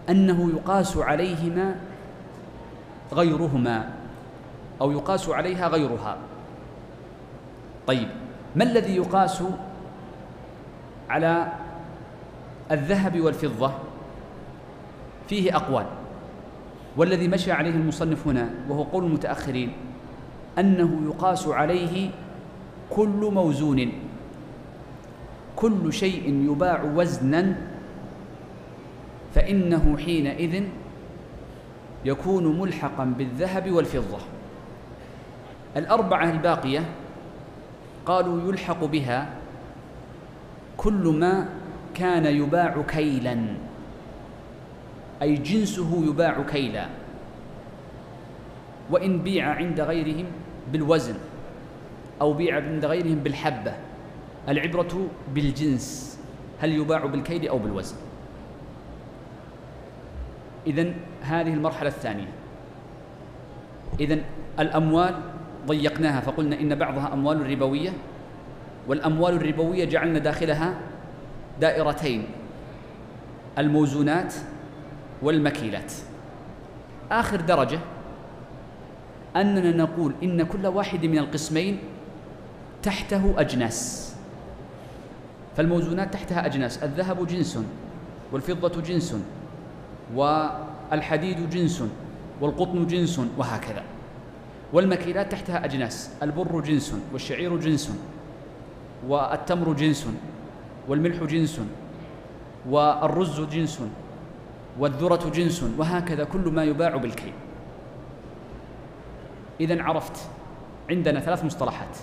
أنه 0.09 0.51
يقاس 0.51 0.97
عليهما 0.97 1.90
غيرهما 3.13 3.91
أو 4.81 4.93
يقاس 4.93 5.29
عليها 5.29 5.69
غيرها. 5.69 6.17
طيب 7.87 8.09
ما 8.57 8.65
الذي 8.65 8.97
يقاس 8.97 9.43
على 11.11 11.53
الذهب 12.71 13.21
والفضة؟ 13.21 13.73
فيه 15.29 15.57
أقوال. 15.57 15.87
والذي 16.97 17.29
مشى 17.29 17.53
عليه 17.53 17.71
المصنف 17.71 18.27
هنا 18.27 18.51
وهو 18.69 18.83
قول 18.83 19.05
المتأخرين 19.05 19.73
أنه 20.59 21.01
يقاس 21.07 21.49
عليه 21.49 22.11
كل 22.91 23.31
موزون. 23.33 23.93
كل 25.57 25.93
شيء 25.93 26.51
يباع 26.53 26.83
وزنا 26.83 27.57
فإنه 29.35 29.97
حينئذ 29.97 30.65
يكون 32.05 32.61
ملحقا 32.61 33.05
بالذهب 33.05 33.71
والفضة. 33.71 34.19
الأربعة 35.77 36.31
الباقية 36.31 36.85
قالوا 38.07 38.49
يلحق 38.49 38.85
بها 38.85 39.29
كل 40.77 41.17
ما 41.21 41.49
كان 41.95 42.27
يباع 42.27 42.83
كيلا 42.89 43.39
أي 45.23 45.35
جنسه 45.35 46.05
يباع 46.07 46.43
كيلا. 46.43 46.87
وإن 48.91 49.19
بيع 49.23 49.55
عند 49.55 49.81
غيرهم 49.81 50.27
بالوزن 50.73 51.15
أو 52.21 52.33
بيع 52.33 52.57
عند 52.57 52.85
غيرهم 52.85 53.15
بالحبة. 53.15 53.73
العبرة 54.49 55.07
بالجنس 55.35 56.19
هل 56.61 56.73
يباع 56.73 57.07
بالكيل 57.07 57.49
أو 57.49 57.59
بالوزن. 57.59 57.97
إذن 60.67 60.95
هذه 61.23 61.55
المرحلة 61.55 61.89
الثانية. 61.89 62.29
إذن 64.01 64.23
الأموال 64.59 65.15
ضيقناها 65.67 66.21
فقلنا 66.21 66.61
إن 66.61 66.75
بعضها 66.75 67.13
أموال 67.13 67.51
ربوية 67.51 67.93
والأموال 68.89 69.35
الربوية 69.35 69.85
جعلنا 69.85 70.19
داخلها 70.19 70.75
دائرتين 71.61 72.27
الموزونات 73.59 74.35
والمكيلات. 75.23 75.93
آخر 77.11 77.41
درجة 77.41 77.79
أننا 79.37 79.77
نقول 79.77 80.13
إن 80.23 80.43
كل 80.43 80.67
واحد 80.67 81.07
من 81.07 81.19
القسمين 81.19 81.79
تحته 82.83 83.35
أجناس. 83.41 84.15
فالموزونات 85.57 86.13
تحتها 86.13 86.47
أجناس 86.47 86.83
الذهب 86.83 87.27
جنس 87.27 87.59
والفضة 88.33 88.83
جنس. 88.83 89.17
والحديد 90.15 91.51
جنس 91.51 91.85
والقطن 92.41 92.87
جنس 92.87 93.21
وهكذا. 93.39 93.83
والمكيلات 94.73 95.33
تحتها 95.33 95.65
أجناس 95.65 96.11
البر 96.23 96.61
جنس 96.61 96.95
والشعير 97.13 97.57
جنس 97.57 97.93
والتمر 99.09 99.73
جنس 99.73 100.07
والملح 100.89 101.25
جنس 101.25 101.61
والرز 102.69 103.41
جنس 103.41 103.81
والذرة 104.79 105.31
جنس 105.31 105.65
وهكذا 105.79 106.25
كل 106.25 106.49
ما 106.51 106.65
يباع 106.65 106.97
بالكيل. 106.97 107.33
إذا 109.61 109.83
عرفت 109.83 110.17
عندنا 110.91 111.21
ثلاث 111.21 111.45
مصطلحات. 111.45 111.97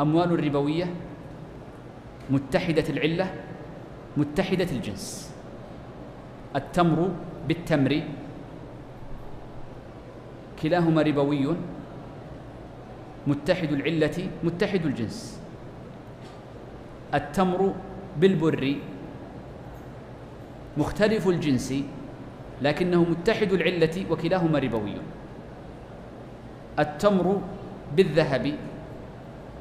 أموال 0.00 0.44
ربوية 0.44 0.94
متحدة 2.30 2.84
العلة 2.88 3.34
متحدة 4.16 4.68
الجنس. 4.72 5.33
التمر 6.56 7.10
بالتمر. 7.48 8.02
كلاهما 10.62 11.02
ربوي. 11.02 11.46
متحد 13.26 13.72
العلة 13.72 14.28
متحد 14.44 14.86
الجنس. 14.86 15.40
التمر 17.14 17.74
بالبر. 18.20 18.76
مختلف 20.76 21.28
الجنس 21.28 21.74
لكنه 22.62 23.00
متحد 23.02 23.52
العلة 23.52 24.04
وكلاهما 24.10 24.58
ربوي. 24.58 24.94
التمر 26.78 27.40
بالذهب. 27.96 28.54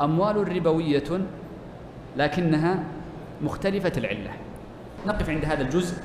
أموال 0.01 0.55
ربوية 0.55 1.09
لكنها 2.17 2.83
مختلفة 3.41 3.93
العلة. 3.97 4.31
نقف 5.07 5.29
عند 5.29 5.45
هذا 5.45 5.61
الجزء. 5.61 5.97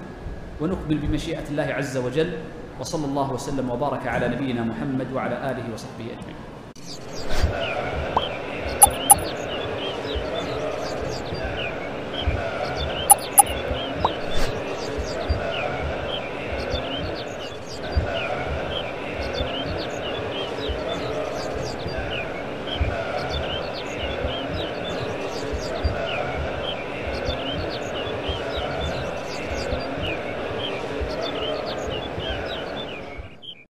ونقبل 0.61 0.99
بمشيئة 0.99 1.47
الله 1.51 1.63
عز 1.63 1.97
وجل 1.97 2.33
وصلى 2.81 3.07
الله 3.07 3.33
وسلم 3.33 3.71
وبارك 3.71 4.07
على 4.07 4.29
نبينا 4.29 4.63
محمد 4.65 5.13
وعلى 5.13 5.51
آله 5.51 5.65
وصحبه 5.75 6.07
أجمعين. 6.15 7.78